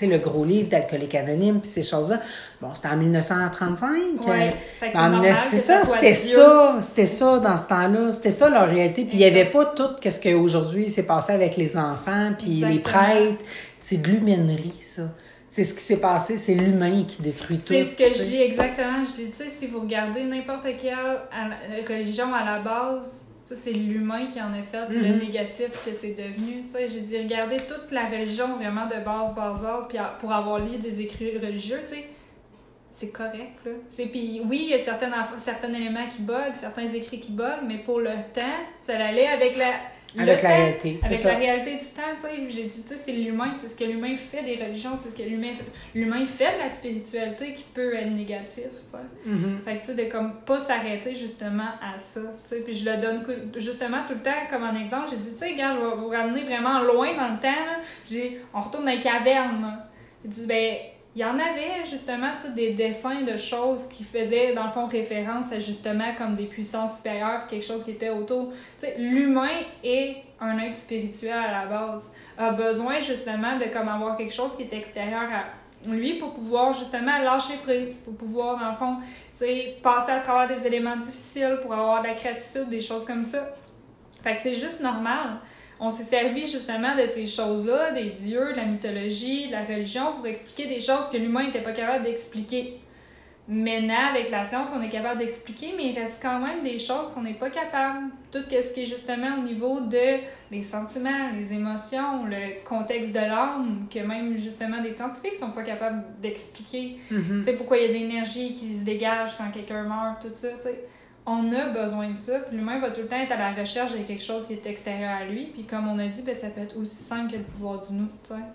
les, 0.00 0.08
le 0.08 0.18
gros 0.18 0.44
livre 0.44 0.70
d'Alcoolique 0.70 1.14
Anonyme, 1.14 1.60
puis 1.60 1.70
ces 1.70 1.82
choses-là, 1.82 2.20
bon, 2.60 2.74
c'était 2.74 2.88
en 2.88 2.96
1935. 2.96 3.90
Ouais. 4.26 4.48
euh, 4.48 4.50
c'est 4.80 4.96
en 4.96 5.10
normal 5.10 5.20
19 5.20 5.34
que 5.44 5.50
c'est 5.50 5.58
ça 5.58 5.84
c'était 5.84 6.14
ça, 6.14 6.76
c'était 6.80 7.06
ça 7.06 7.38
dans 7.38 7.56
ce 7.56 7.66
temps-là, 7.66 8.12
c'était 8.12 8.30
ça 8.30 8.48
leur 8.48 8.68
réalité. 8.68 9.04
Puis 9.04 9.18
il 9.18 9.20
y 9.20 9.24
avait 9.26 9.44
pas 9.44 9.66
tout 9.66 9.90
ce 10.02 10.20
qu'aujourd'hui 10.20 10.88
s'est 10.88 11.06
passé 11.06 11.32
avec 11.32 11.56
les 11.58 11.76
enfants, 11.76 12.32
puis 12.38 12.64
les 12.66 12.78
prêtres. 12.78 13.44
C'est 13.78 13.98
de 14.00 14.08
l'humainerie, 14.08 14.72
ça. 14.80 15.02
C'est 15.48 15.64
ce 15.64 15.74
qui 15.74 15.82
s'est 15.82 16.00
passé, 16.00 16.38
c'est 16.38 16.54
l'humain 16.54 17.04
qui 17.06 17.20
détruit 17.20 17.58
tout. 17.58 17.74
C'est 17.74 17.84
ce 17.84 17.94
que 17.94 18.08
je 18.08 18.24
dis 18.24 18.40
exactement. 18.40 19.04
Je 19.04 19.24
dis, 19.24 19.30
tu 19.30 19.36
sais, 19.36 19.50
si 19.50 19.66
vous 19.66 19.80
regardez 19.80 20.24
n'importe 20.24 20.62
quelle 20.80 20.94
la- 20.94 21.86
religion 21.86 22.32
à 22.34 22.42
la 22.42 22.60
base, 22.60 23.21
c'est 23.54 23.72
l'humain 23.72 24.26
qui 24.26 24.40
en 24.40 24.52
a 24.52 24.62
fait 24.62 24.88
le 24.88 25.12
Mhm. 25.14 25.18
négatif 25.18 25.68
que 25.84 25.92
c'est 25.92 26.14
devenu. 26.14 26.62
Tu 26.62 26.68
sais, 26.68 26.88
je 26.88 26.98
dis, 26.98 27.18
regardez 27.18 27.56
toute 27.56 27.90
la 27.92 28.06
religion 28.06 28.56
vraiment 28.56 28.86
de 28.86 29.04
base, 29.04 29.34
base, 29.34 29.60
base, 29.62 29.88
puis 29.88 29.98
pour 30.20 30.32
avoir 30.32 30.58
lu 30.58 30.78
des 30.78 31.00
écrits 31.00 31.38
religieux, 31.38 31.80
tu 31.84 31.94
sais, 31.94 32.08
c'est 32.92 33.10
correct, 33.10 33.56
là. 33.64 33.72
C'est, 33.88 34.06
puis 34.06 34.42
oui, 34.46 34.60
il 34.64 34.68
y 34.70 34.74
a 34.74 34.78
certaines, 34.78 35.14
certains 35.38 35.72
éléments 35.72 36.06
qui 36.14 36.22
bug, 36.22 36.52
certains 36.54 36.86
écrits 36.88 37.20
qui 37.20 37.32
bug, 37.32 37.60
mais 37.66 37.78
pour 37.78 38.00
le 38.00 38.10
temps, 38.34 38.42
ça 38.86 38.92
allait 38.98 39.26
avec 39.28 39.56
la, 39.56 39.70
Avec 40.18 40.42
la 40.42 40.48
réalité, 40.48 40.96
c'est 40.98 41.06
Avec 41.06 41.18
ça. 41.18 41.32
la 41.32 41.38
réalité 41.38 41.70
du 41.72 41.78
temps, 41.78 42.02
tu 42.16 42.28
sais. 42.28 42.50
J'ai 42.50 42.62
dit, 42.64 42.82
tu 42.82 42.88
sais, 42.88 42.96
c'est 42.96 43.12
l'humain, 43.12 43.52
c'est 43.58 43.68
ce 43.68 43.76
que 43.76 43.84
l'humain 43.84 44.14
fait 44.16 44.42
des 44.42 44.62
religions, 44.62 44.96
c'est 44.96 45.08
ce 45.10 45.14
que 45.14 45.22
l'humain 45.22 46.26
fait 46.26 46.54
de 46.54 46.58
la 46.58 46.68
spiritualité 46.70 47.54
qui 47.54 47.64
peut 47.74 47.94
être 47.94 48.10
négatif, 48.10 48.64
tu 48.64 48.90
sais. 48.90 48.98
Mhm. 49.26 49.60
Fait 49.64 49.76
que, 49.76 49.80
tu 49.80 49.86
sais, 49.86 50.04
de 50.04 50.10
comme 50.10 50.34
pas 50.44 50.58
s'arrêter 50.60 51.14
justement 51.14 51.70
à 51.82 51.98
ça, 51.98 52.20
tu 52.20 52.48
sais. 52.48 52.60
Puis 52.62 52.74
je 52.74 52.90
le 52.90 52.96
donne 52.98 53.24
justement 53.56 53.98
tout 54.06 54.14
le 54.14 54.22
temps 54.22 54.30
comme 54.50 54.64
un 54.64 54.78
exemple. 54.80 55.08
J'ai 55.10 55.16
dit, 55.16 55.30
tu 55.32 55.38
sais, 55.38 55.54
gars, 55.54 55.72
je 55.72 55.78
vais 55.78 55.96
vous 55.96 56.08
ramener 56.08 56.42
vraiment 56.44 56.80
loin 56.82 57.16
dans 57.16 57.28
le 57.34 57.40
temps, 57.40 57.48
là. 57.66 57.78
J'ai 58.08 58.20
dit, 58.30 58.36
on 58.52 58.60
retourne 58.60 58.84
dans 58.84 58.90
les 58.90 59.00
cavernes, 59.00 59.62
là. 59.62 59.88
J'ai 60.24 60.30
dit, 60.30 60.46
ben, 60.46 60.76
il 61.14 61.20
y 61.20 61.24
en 61.24 61.38
avait 61.38 61.84
justement 61.90 62.28
des 62.54 62.72
dessins 62.72 63.20
de 63.22 63.36
choses 63.36 63.86
qui 63.88 64.02
faisaient 64.02 64.54
dans 64.54 64.64
le 64.64 64.70
fond 64.70 64.86
référence 64.86 65.52
à 65.52 65.60
justement 65.60 66.14
comme 66.16 66.36
des 66.36 66.46
puissances 66.46 66.96
supérieures, 66.96 67.46
quelque 67.48 67.66
chose 67.66 67.84
qui 67.84 67.90
était 67.90 68.08
autour. 68.08 68.52
L'humain 68.96 69.60
est 69.84 70.16
un 70.40 70.58
être 70.58 70.78
spirituel 70.78 71.32
à 71.32 71.64
la 71.64 71.66
base, 71.66 72.14
a 72.38 72.50
besoin 72.50 73.00
justement 73.00 73.58
de 73.58 73.64
comme 73.64 73.88
avoir 73.88 74.16
quelque 74.16 74.32
chose 74.32 74.52
qui 74.56 74.62
est 74.62 74.72
extérieur 74.72 75.22
à 75.30 75.90
lui 75.90 76.14
pour 76.14 76.32
pouvoir 76.32 76.72
justement 76.72 77.18
lâcher 77.18 77.56
prise, 77.62 78.00
pour 78.00 78.16
pouvoir 78.16 78.58
dans 78.58 78.70
le 78.70 78.76
fond, 78.76 78.96
passer 79.82 80.12
à 80.12 80.20
travers 80.20 80.56
des 80.56 80.66
éléments 80.66 80.96
difficiles, 80.96 81.58
pour 81.60 81.74
avoir 81.74 82.02
de 82.02 82.08
la 82.08 82.14
gratitude, 82.14 82.70
des 82.70 82.80
choses 82.80 83.04
comme 83.04 83.24
ça. 83.24 83.54
Fait 84.22 84.36
que 84.36 84.40
c'est 84.42 84.54
juste 84.54 84.80
normal. 84.80 85.40
On 85.84 85.90
s'est 85.90 86.04
servi 86.04 86.46
justement 86.46 86.94
de 86.94 87.08
ces 87.12 87.26
choses-là, 87.26 87.90
des 87.90 88.10
dieux, 88.10 88.52
de 88.52 88.56
la 88.56 88.66
mythologie, 88.66 89.48
de 89.48 89.52
la 89.52 89.64
religion, 89.64 90.12
pour 90.16 90.28
expliquer 90.28 90.68
des 90.68 90.80
choses 90.80 91.10
que 91.10 91.16
l'humain 91.16 91.46
n'était 91.46 91.60
pas 91.60 91.72
capable 91.72 92.04
d'expliquer. 92.04 92.78
Maintenant, 93.48 94.10
avec 94.10 94.30
la 94.30 94.44
science, 94.44 94.70
on 94.72 94.80
est 94.80 94.88
capable 94.88 95.18
d'expliquer, 95.18 95.74
mais 95.76 95.88
il 95.88 95.98
reste 95.98 96.22
quand 96.22 96.38
même 96.38 96.62
des 96.62 96.78
choses 96.78 97.10
qu'on 97.10 97.22
n'est 97.22 97.34
pas 97.34 97.50
capable. 97.50 98.10
Tout 98.30 98.38
ce 98.48 98.72
qui 98.72 98.82
est 98.82 98.86
justement 98.86 99.40
au 99.40 99.42
niveau 99.42 99.80
de 99.80 100.20
les 100.52 100.62
sentiments, 100.62 101.32
les 101.36 101.52
émotions, 101.52 102.26
le 102.26 102.64
contexte 102.64 103.10
de 103.10 103.18
l'âme, 103.18 103.88
que 103.92 103.98
même 103.98 104.38
justement 104.38 104.80
des 104.80 104.92
scientifiques 104.92 105.36
sont 105.36 105.50
pas 105.50 105.64
capables 105.64 106.04
d'expliquer. 106.20 106.98
Mhm. 107.10 107.40
Tu 107.40 107.44
sais, 107.44 107.56
pourquoi 107.56 107.78
il 107.78 107.82
y 107.82 107.84
a 107.86 107.88
de 107.88 107.94
l'énergie 107.94 108.54
qui 108.54 108.78
se 108.78 108.84
dégage 108.84 109.32
quand 109.36 109.50
quelqu'un 109.50 109.82
meurt, 109.82 110.22
tout 110.22 110.30
ça, 110.30 110.46
tu 110.58 110.68
sais. 110.68 110.84
On 111.24 111.52
a 111.52 111.68
besoin 111.68 112.10
de 112.10 112.16
ça, 112.16 112.40
puis 112.40 112.56
l'humain 112.56 112.80
va 112.80 112.90
tout 112.90 113.02
le 113.02 113.06
temps 113.06 113.20
être 113.20 113.30
à 113.30 113.36
la 113.36 113.52
recherche 113.52 113.92
de 113.92 113.98
quelque 113.98 114.24
chose 114.24 114.46
qui 114.46 114.54
est 114.54 114.66
extérieur 114.66 115.12
à 115.12 115.24
lui, 115.24 115.46
puis 115.46 115.64
comme 115.64 115.86
on 115.86 115.98
a 116.00 116.08
dit, 116.08 116.22
ben, 116.22 116.34
ça 116.34 116.50
peut 116.50 116.62
être 116.62 116.76
aussi 116.76 117.04
simple 117.04 117.32
que 117.32 117.36
le 117.36 117.44
pouvoir 117.44 117.80
du 117.80 117.92
nous, 117.94 118.08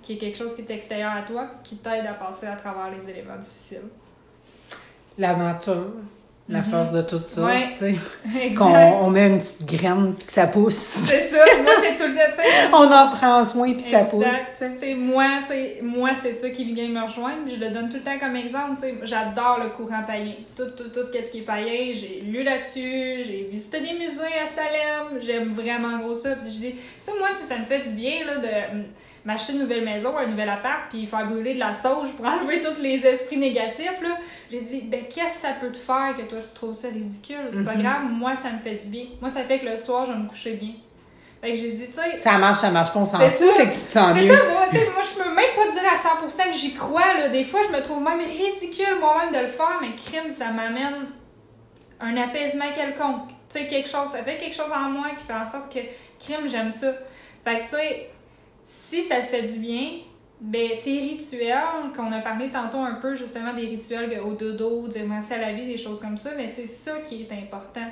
qui 0.04 0.14
est 0.14 0.18
quelque 0.18 0.38
chose 0.38 0.54
qui 0.54 0.64
est 0.64 0.72
extérieur 0.72 1.14
à 1.14 1.22
toi, 1.22 1.50
qui 1.64 1.78
t'aide 1.78 2.06
à 2.06 2.14
passer 2.14 2.46
à 2.46 2.58
travers 2.58 2.92
les 2.92 3.10
éléments 3.10 3.38
difficiles. 3.38 3.88
La 5.18 5.36
nature, 5.36 5.94
la 6.50 6.60
Mhm. 6.60 6.64
force 6.66 6.92
de 6.92 7.02
tout 7.02 7.22
ça, 7.26 7.44
Ouais. 7.44 7.68
tu 7.72 7.78
sais. 7.78 7.96
Qu'on 8.58 8.66
on 8.74 9.10
met 9.10 9.28
une 9.28 9.40
petite 9.40 9.66
graine 9.66 10.14
puis 10.16 10.26
que 10.26 10.32
ça 10.32 10.48
pousse. 10.48 10.76
C'est 10.76 11.28
ça, 11.30 11.44
moi 11.62 11.74
c'est 11.82 11.98
tout 11.98 12.10
le 12.10 12.16
temps, 12.16 12.32
tu 12.32 12.42
sais. 12.42 12.48
on 12.74 12.90
en 12.92 13.10
prend 13.10 13.44
soin 13.44 13.72
puis 13.74 13.82
ça 13.82 14.06
pousse, 14.06 14.26
tu 14.58 14.96
moi, 14.96 15.26
tu 15.46 15.54
sais, 15.54 15.80
moi 15.84 16.12
c'est 16.22 16.32
ça 16.34 16.50
qui 16.50 16.74
vient 16.74 16.88
me 16.88 17.04
rejoindre. 17.06 17.42
Je 17.48 17.60
le 17.60 17.70
donne 17.72 17.90
tout 17.90 17.98
le 17.98 18.04
temps 18.04 18.18
comme 18.20 18.36
exemple. 18.38 18.78
tu 18.82 18.88
sais. 18.88 18.96
J'adore 19.04 19.60
le 19.64 19.70
courant 19.72 20.04
païen. 20.08 20.34
Tout, 20.56 20.68
tout, 20.78 20.90
tout, 20.90 21.08
qu'est-ce 21.12 21.32
qui 21.32 21.40
est 21.40 21.42
païen. 21.42 21.92
J'ai 21.94 22.22
lu 22.26 22.44
là-dessus. 22.44 23.24
J'ai 23.26 23.50
visité 23.52 23.82
des 23.82 23.94
musées 23.94 24.38
à 24.42 24.48
Salem. 24.48 25.20
J'aime 25.22 25.54
vraiment 25.54 25.98
gros 26.00 26.16
ça. 26.16 26.30
Puis 26.36 26.52
je 26.52 26.58
dis, 26.60 26.72
tu 26.72 26.78
sais, 27.04 27.12
moi, 27.20 27.28
si 27.38 27.46
ça 27.48 27.58
me 27.58 27.66
fait 27.66 27.80
du 27.80 27.96
bien 27.96 28.26
là, 28.26 28.38
de 28.38 28.84
m'acheter 29.28 29.54
une 29.54 29.60
nouvelle 29.60 29.84
maison, 29.86 30.18
un 30.18 30.26
nouvel 30.28 30.50
appart, 30.50 30.90
puis 30.90 31.06
faire 31.06 31.24
brûler 31.24 31.54
de 31.56 31.60
la 31.60 31.74
sauge 31.74 32.12
pour 32.16 32.26
enlever 32.34 32.62
tous 32.62 32.82
les 32.82 33.06
esprits 33.06 33.38
négatifs, 33.38 34.02
là, 34.02 34.18
j'ai 34.50 34.62
dit, 34.62 34.82
ben, 34.86 35.02
qu'est-ce 35.14 35.36
que 35.36 35.42
ça 35.48 35.54
peut 35.60 35.72
te 35.72 35.78
faire 35.78 36.16
que 36.18 36.22
toi, 36.24 36.40
tu 36.40 36.56
trouves 36.56 36.74
ça 36.74 36.88
ridicule? 36.88 37.50
C'est 37.52 37.66
pas 37.66 37.74
Mhm. 37.76 37.82
grave. 37.84 38.02
Moi, 38.10 38.36
ça 38.36 38.50
me 38.50 38.60
fait 38.60 38.76
du 38.84 38.88
bien. 38.90 39.04
Moi, 39.22 39.30
ça 39.30 39.44
fait 39.44 39.60
que 39.60 39.66
le 39.66 39.76
soir, 39.76 40.06
je 40.06 40.14
vais 40.14 40.18
me 40.20 40.28
coucher 40.30 40.54
bien. 40.54 40.72
Fait 41.42 41.52
que 41.52 41.56
j'ai 41.58 41.72
dit, 41.74 41.88
tu 41.88 41.94
sais, 41.94 42.20
Ça 42.20 42.38
marche, 42.40 42.60
ça 42.60 42.72
marche 42.72 42.92
pas, 42.92 43.00
on 43.00 43.06
s'en 43.06 43.20
C'est 43.20 43.30
fout, 43.30 43.52
ça. 43.52 43.58
c'est 43.62 43.66
que 43.68 43.74
tu 43.74 43.82
te 43.86 43.92
sens 43.92 44.14
c'est 44.16 44.22
mieux. 44.26 44.36
ça, 44.36 44.44
moi, 44.50 44.66
moi, 44.72 45.04
je 45.04 45.22
peux 45.24 45.30
même 45.36 45.54
pas 45.56 45.72
dire 45.72 45.92
à 45.92 45.96
100% 45.96 46.44
que 46.50 46.54
j'y 46.58 46.74
crois, 46.74 47.14
là. 47.20 47.30
Des 47.30 47.44
fois, 47.44 47.60
je 47.70 47.76
me 47.78 47.82
trouve 47.84 48.02
même 48.02 48.20
ridicule 48.22 48.98
moi-même 49.00 49.32
de 49.34 49.40
le 49.46 49.48
faire, 49.52 49.78
mais 49.82 49.90
crime, 49.96 50.34
ça 50.36 50.46
m'amène 50.52 51.06
un 52.00 52.18
apaisement 52.18 52.72
quelconque. 52.74 53.28
Tu 53.50 53.60
sais, 53.60 53.68
quelque 53.68 53.90
chose, 53.90 54.08
ça 54.12 54.24
fait 54.24 54.38
quelque 54.38 54.56
chose 54.56 54.72
en 54.76 54.90
moi 54.90 55.08
qui 55.18 55.26
fait 55.26 55.34
en 55.34 55.46
sorte 55.46 55.72
que, 55.74 55.80
crime, 56.20 56.48
j'aime 56.48 56.72
ça. 56.72 56.92
Fait 57.46 57.60
que, 57.60 57.64
tu 57.66 57.76
sais, 57.76 58.10
si 58.68 59.02
ça 59.02 59.22
te 59.22 59.26
fait 59.26 59.44
du 59.44 59.60
bien, 59.60 59.92
ben, 60.42 60.70
tes 60.84 61.00
rituels, 61.00 61.94
qu'on 61.96 62.12
a 62.12 62.20
parlé 62.20 62.50
tantôt 62.50 62.80
un 62.80 62.96
peu, 62.96 63.16
justement, 63.16 63.54
des 63.54 63.66
rituels 63.66 64.20
au 64.20 64.34
dodo, 64.34 64.88
dire 64.88 65.06
merci 65.08 65.34
à 65.34 65.38
la 65.40 65.54
vie, 65.54 65.66
des 65.66 65.78
choses 65.78 66.00
comme 66.00 66.18
ça, 66.18 66.32
mais 66.36 66.52
c'est 66.54 66.68
ça 66.68 67.00
qui 67.08 67.22
est 67.24 67.32
important. 67.32 67.88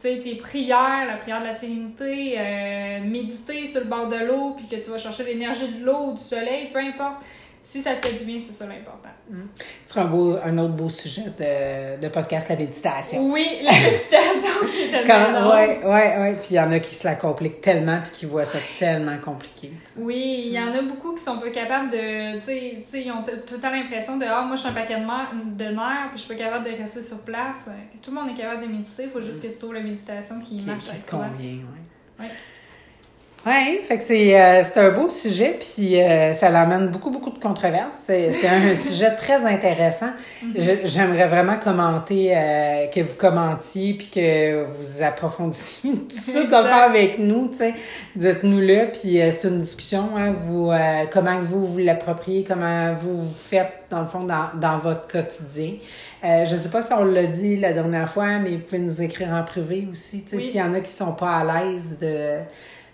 Tu 0.00 0.08
sais, 0.08 0.20
tes 0.20 0.36
prières, 0.36 1.06
la 1.06 1.16
prière 1.16 1.40
de 1.40 1.46
la 1.46 1.54
sérénité, 1.54 2.36
euh, 2.38 3.00
méditer 3.04 3.66
sur 3.66 3.80
le 3.80 3.86
bord 3.86 4.08
de 4.08 4.16
l'eau, 4.16 4.54
puis 4.56 4.68
que 4.68 4.82
tu 4.82 4.90
vas 4.90 4.98
chercher 4.98 5.24
l'énergie 5.24 5.68
de 5.68 5.84
l'eau 5.84 6.12
du 6.12 6.20
soleil, 6.20 6.70
peu 6.72 6.78
importe. 6.78 7.20
Si 7.64 7.82
ça 7.82 7.94
te 7.94 8.06
fait 8.06 8.16
du 8.16 8.24
bien, 8.24 8.38
c'est 8.38 8.52
ça 8.52 8.66
l'important. 8.66 9.08
Ce 9.82 9.88
sera 9.90 10.02
un, 10.02 10.04
beau, 10.04 10.36
un 10.36 10.56
autre 10.58 10.74
beau 10.74 10.88
sujet 10.88 11.24
de, 11.36 12.00
de 12.00 12.08
podcast, 12.08 12.48
la 12.48 12.54
méditation. 12.54 13.28
Oui, 13.32 13.58
la 13.64 13.72
méditation 13.72 14.35
tellement 15.04 15.50
ouais, 15.50 15.80
ouais, 15.84 16.18
ouais. 16.18 16.36
Puis 16.36 16.48
il 16.50 16.54
y 16.56 16.60
en 16.60 16.70
a 16.72 16.78
qui 16.78 16.94
se 16.94 17.06
la 17.06 17.14
compliquent 17.14 17.60
tellement 17.60 18.00
puis 18.02 18.10
qui 18.12 18.26
voient 18.26 18.44
ça 18.44 18.58
tellement 18.78 19.16
compliqué. 19.18 19.70
Oui, 19.98 20.44
il 20.46 20.52
y 20.52 20.58
en 20.60 20.72
a 20.74 20.82
beaucoup 20.82 21.14
qui 21.14 21.22
sont 21.22 21.38
pas 21.38 21.50
capables 21.50 21.90
de. 21.90 22.38
Tu 22.38 22.44
sais, 22.44 23.02
ils 23.02 23.10
ont 23.12 23.22
tout 23.22 23.54
le 23.54 23.60
temps 23.60 23.70
l'impression 23.70 24.16
de 24.16 24.24
Ah, 24.28 24.42
moi, 24.46 24.56
je 24.56 24.60
suis 24.60 24.70
un 24.70 24.74
paquet 24.74 25.00
de, 25.00 25.04
mer- 25.04 25.32
de 25.34 25.64
nerfs, 25.64 26.08
puis 26.10 26.18
je 26.18 26.22
suis 26.22 26.34
pas 26.34 26.44
capable 26.44 26.64
de 26.64 26.70
rester 26.76 27.02
sur 27.02 27.22
place. 27.24 27.66
Tout 28.02 28.10
le 28.10 28.20
monde 28.20 28.30
est 28.30 28.40
capable 28.40 28.62
de 28.62 28.68
méditer, 28.68 29.04
il 29.04 29.10
faut 29.10 29.22
juste 29.22 29.42
que 29.42 29.48
tu 29.52 29.58
trouves 29.58 29.74
la 29.74 29.80
méditation 29.80 30.40
qui, 30.40 30.58
Qui, 30.58 30.66
marche 30.66 30.84
qui 30.84 30.90
avec 30.90 31.06
te 31.06 31.10
toi. 31.10 31.26
convient, 31.32 31.50
ouais. 31.50 32.24
Ouais. 32.24 32.30
Ouais, 33.46 33.80
fait 33.86 33.98
que 33.98 34.02
c'est 34.02 34.40
euh, 34.40 34.62
c'est 34.64 34.80
un 34.80 34.90
beau 34.90 35.08
sujet, 35.08 35.56
puis 35.60 36.02
euh, 36.02 36.32
ça 36.34 36.50
l'amène 36.50 36.88
beaucoup, 36.88 37.10
beaucoup 37.12 37.30
de 37.30 37.38
controverses. 37.38 37.94
C'est 38.04 38.32
c'est 38.32 38.48
un 38.48 38.74
sujet 38.74 39.12
très 39.14 39.44
intéressant. 39.46 40.08
Je- 40.56 40.84
J'aimerais 40.84 41.28
vraiment 41.28 41.56
commenter, 41.56 42.36
euh, 42.36 42.86
que 42.88 42.98
vous 43.02 43.14
commentiez, 43.14 43.94
puis 43.94 44.08
que 44.08 44.64
vous 44.64 45.00
approfondissiez 45.00 45.92
tout 45.94 46.06
ça, 46.10 46.44
faire 46.44 46.74
avec 46.88 47.20
nous, 47.20 47.48
tu 47.50 47.58
sais. 47.58 47.74
Dites-nous-le, 48.16 48.90
puis 48.90 49.22
euh, 49.22 49.30
c'est 49.30 49.46
une 49.46 49.58
discussion, 49.60 50.08
hein, 50.16 50.34
vous, 50.48 50.72
euh, 50.72 51.04
comment 51.12 51.38
vous 51.40 51.64
vous 51.64 51.78
l'appropriez, 51.78 52.42
comment 52.42 52.94
vous 52.94 53.16
vous 53.16 53.32
faites, 53.34 53.74
dans 53.90 54.00
le 54.00 54.08
fond, 54.08 54.24
dans, 54.24 54.48
dans 54.60 54.78
votre 54.78 55.06
quotidien. 55.06 55.74
Euh, 56.24 56.44
je 56.46 56.56
sais 56.56 56.70
pas 56.70 56.82
si 56.82 56.92
on 56.94 57.04
l'a 57.04 57.26
dit 57.26 57.56
la 57.58 57.72
dernière 57.72 58.10
fois, 58.10 58.38
mais 58.38 58.50
vous 58.56 58.58
pouvez 58.62 58.80
nous 58.80 59.02
écrire 59.02 59.28
en 59.28 59.44
privé 59.44 59.86
aussi, 59.92 60.24
tu 60.24 60.30
sais, 60.30 60.36
Oui. 60.36 60.42
s'il 60.42 60.56
y 60.60 60.62
en 60.64 60.74
a 60.74 60.80
qui 60.80 60.90
sont 60.90 61.12
pas 61.12 61.36
à 61.36 61.44
l'aise 61.64 61.98
de 62.00 62.38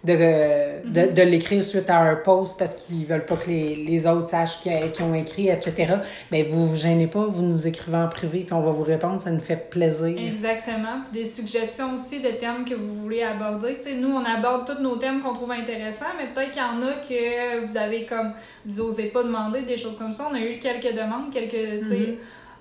de, 0.05 0.89
de, 0.89 1.13
de 1.13 1.23
l'écrire 1.23 1.63
suite 1.63 1.89
à 1.89 2.01
un 2.01 2.17
post 2.17 2.59
parce 2.59 2.75
qu'ils 2.75 3.07
veulent 3.07 3.25
pas 3.25 3.37
que 3.37 3.49
les, 3.49 3.77
les 3.77 4.07
autres 4.07 4.29
sachent 4.29 4.61
qu'ils 4.61 5.05
ont 5.05 5.15
écrit, 5.15 5.49
etc. 5.49 5.95
Mais 6.31 6.43
vous 6.43 6.67
vous 6.69 6.77
gênez 6.77 7.07
pas, 7.07 7.27
vous 7.27 7.43
nous 7.43 7.67
écrivez 7.67 7.97
en 7.97 8.09
privé 8.09 8.41
puis 8.41 8.53
on 8.53 8.63
va 8.63 8.73
vous 8.73 8.83
répondre, 8.83 9.21
ça 9.21 9.31
nous 9.31 9.41
fait 9.41 9.71
plaisir. 9.71 10.15
Exactement. 10.19 11.03
Puis 11.11 11.23
des 11.23 11.29
suggestions 11.29 11.95
aussi 11.95 12.21
de 12.21 12.31
thèmes 12.31 12.65
que 12.65 12.75
vous 12.75 12.95
voulez 12.95 13.23
aborder. 13.23 13.77
Tu 13.77 13.91
sais, 13.91 13.95
nous, 13.95 14.11
on 14.11 14.25
aborde 14.25 14.67
tous 14.67 14.83
nos 14.83 14.97
thèmes 14.97 15.21
qu'on 15.21 15.35
trouve 15.35 15.53
intéressants, 15.53 16.07
mais 16.19 16.29
peut-être 16.35 16.51
qu'il 16.51 16.63
y 16.63 16.65
en 16.65 16.83
a 16.83 16.95
que 16.95 17.67
vous 17.67 17.77
avez 17.77 18.05
comme. 18.07 18.33
Vous 18.67 18.81
osez 18.81 19.07
pas 19.07 19.23
demander 19.23 19.63
des 19.63 19.77
choses 19.77 19.99
comme 19.99 20.13
ça. 20.13 20.29
On 20.31 20.35
a 20.35 20.41
eu 20.41 20.59
quelques 20.59 20.95
demandes, 20.95 21.33
quelques. 21.33 21.85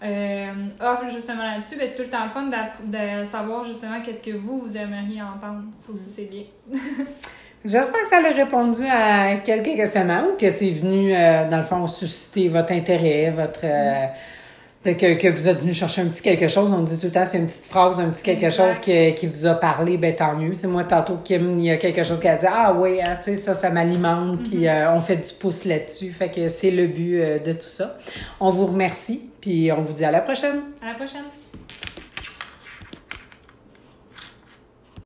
Euh, 0.04 0.52
offres 0.80 1.10
justement 1.14 1.44
là-dessus. 1.44 1.76
Ben, 1.78 1.88
c'est 1.88 1.96
tout 1.96 2.04
le 2.04 2.10
temps 2.10 2.24
le 2.24 2.30
fun 2.30 2.44
d'app- 2.48 2.78
de 2.86 3.26
savoir 3.26 3.64
justement 3.66 4.02
qu'est-ce 4.02 4.24
que 4.24 4.36
vous, 4.36 4.62
vous 4.62 4.78
aimeriez 4.78 5.22
entendre. 5.22 5.64
Ça 5.78 5.92
aussi, 5.94 6.10
c'est 6.16 6.26
bien. 6.30 6.44
J'espère 7.64 8.02
que 8.02 8.08
ça 8.08 8.18
a 8.18 8.34
répondu 8.34 8.82
à 8.92 9.36
quelques 9.36 9.76
questionnements 9.76 10.24
ou 10.34 10.38
que 10.38 10.50
c'est 10.50 10.72
venu, 10.72 11.14
euh, 11.16 11.48
dans 11.48 11.58
le 11.58 11.64
fond, 11.64 11.88
susciter 11.88 12.48
votre 12.50 12.72
intérêt, 12.72 13.30
votre... 13.30 13.60
euh, 13.64 14.08
que, 14.84 15.14
que 15.14 15.28
vous 15.28 15.48
êtes 15.48 15.60
venu 15.60 15.74
chercher 15.74 16.02
un 16.02 16.08
petit 16.08 16.22
quelque 16.22 16.48
chose. 16.48 16.72
On 16.72 16.82
dit 16.82 16.98
tout 17.00 17.06
le 17.08 17.12
temps, 17.12 17.26
c'est 17.26 17.38
une 17.38 17.46
petite 17.48 17.66
phrase, 17.66 18.00
un 18.00 18.10
petit 18.10 18.24
quelque 18.24 18.46
Exact. 18.46 18.66
chose 18.72 18.80
qui, 18.80 19.14
qui 19.16 19.28
vous 19.28 19.46
a 19.46 19.54
parlé, 19.54 19.98
ben 19.98 20.16
tant 20.16 20.36
mieux. 20.36 20.54
Tu 20.54 20.60
sais, 20.60 20.68
moi, 20.68 20.84
tantôt, 20.84 21.18
Kim, 21.24 21.60
il 21.60 21.66
y 21.66 21.72
a 21.72 21.78
quelque 21.78 22.04
chose 22.04 22.20
qui 22.20 22.28
a 22.28 22.36
dit, 22.36 22.48
ah 22.50 22.76
oui, 22.78 23.00
hein, 23.00 23.18
tu 23.18 23.32
sais, 23.32 23.38
ça, 23.38 23.54
ça 23.54 23.70
m'alimente, 23.70 24.44
puis 24.44 24.68
euh, 24.68 24.92
on 24.94 25.00
fait 25.00 25.18
du 25.18 25.34
pouce 25.40 25.66
là-dessus. 25.66 26.12
Fait 26.12 26.30
que 26.30 26.48
c'est 26.48 26.72
le 26.72 26.88
but 26.88 27.20
euh, 27.22 27.40
de 27.40 27.54
tout 27.54 27.70
ça. 27.70 27.98
On 28.40 28.50
vous 28.50 28.66
remercie, 28.66 29.22
puis 29.40 29.72
on 29.72 29.82
vous 29.84 29.94
dit 29.94 30.06
à 30.06 30.12
la 30.12 30.22
prochaine. 30.22 30.62
À 30.82 30.88
la 30.88 30.96
prochaine! 30.96 31.41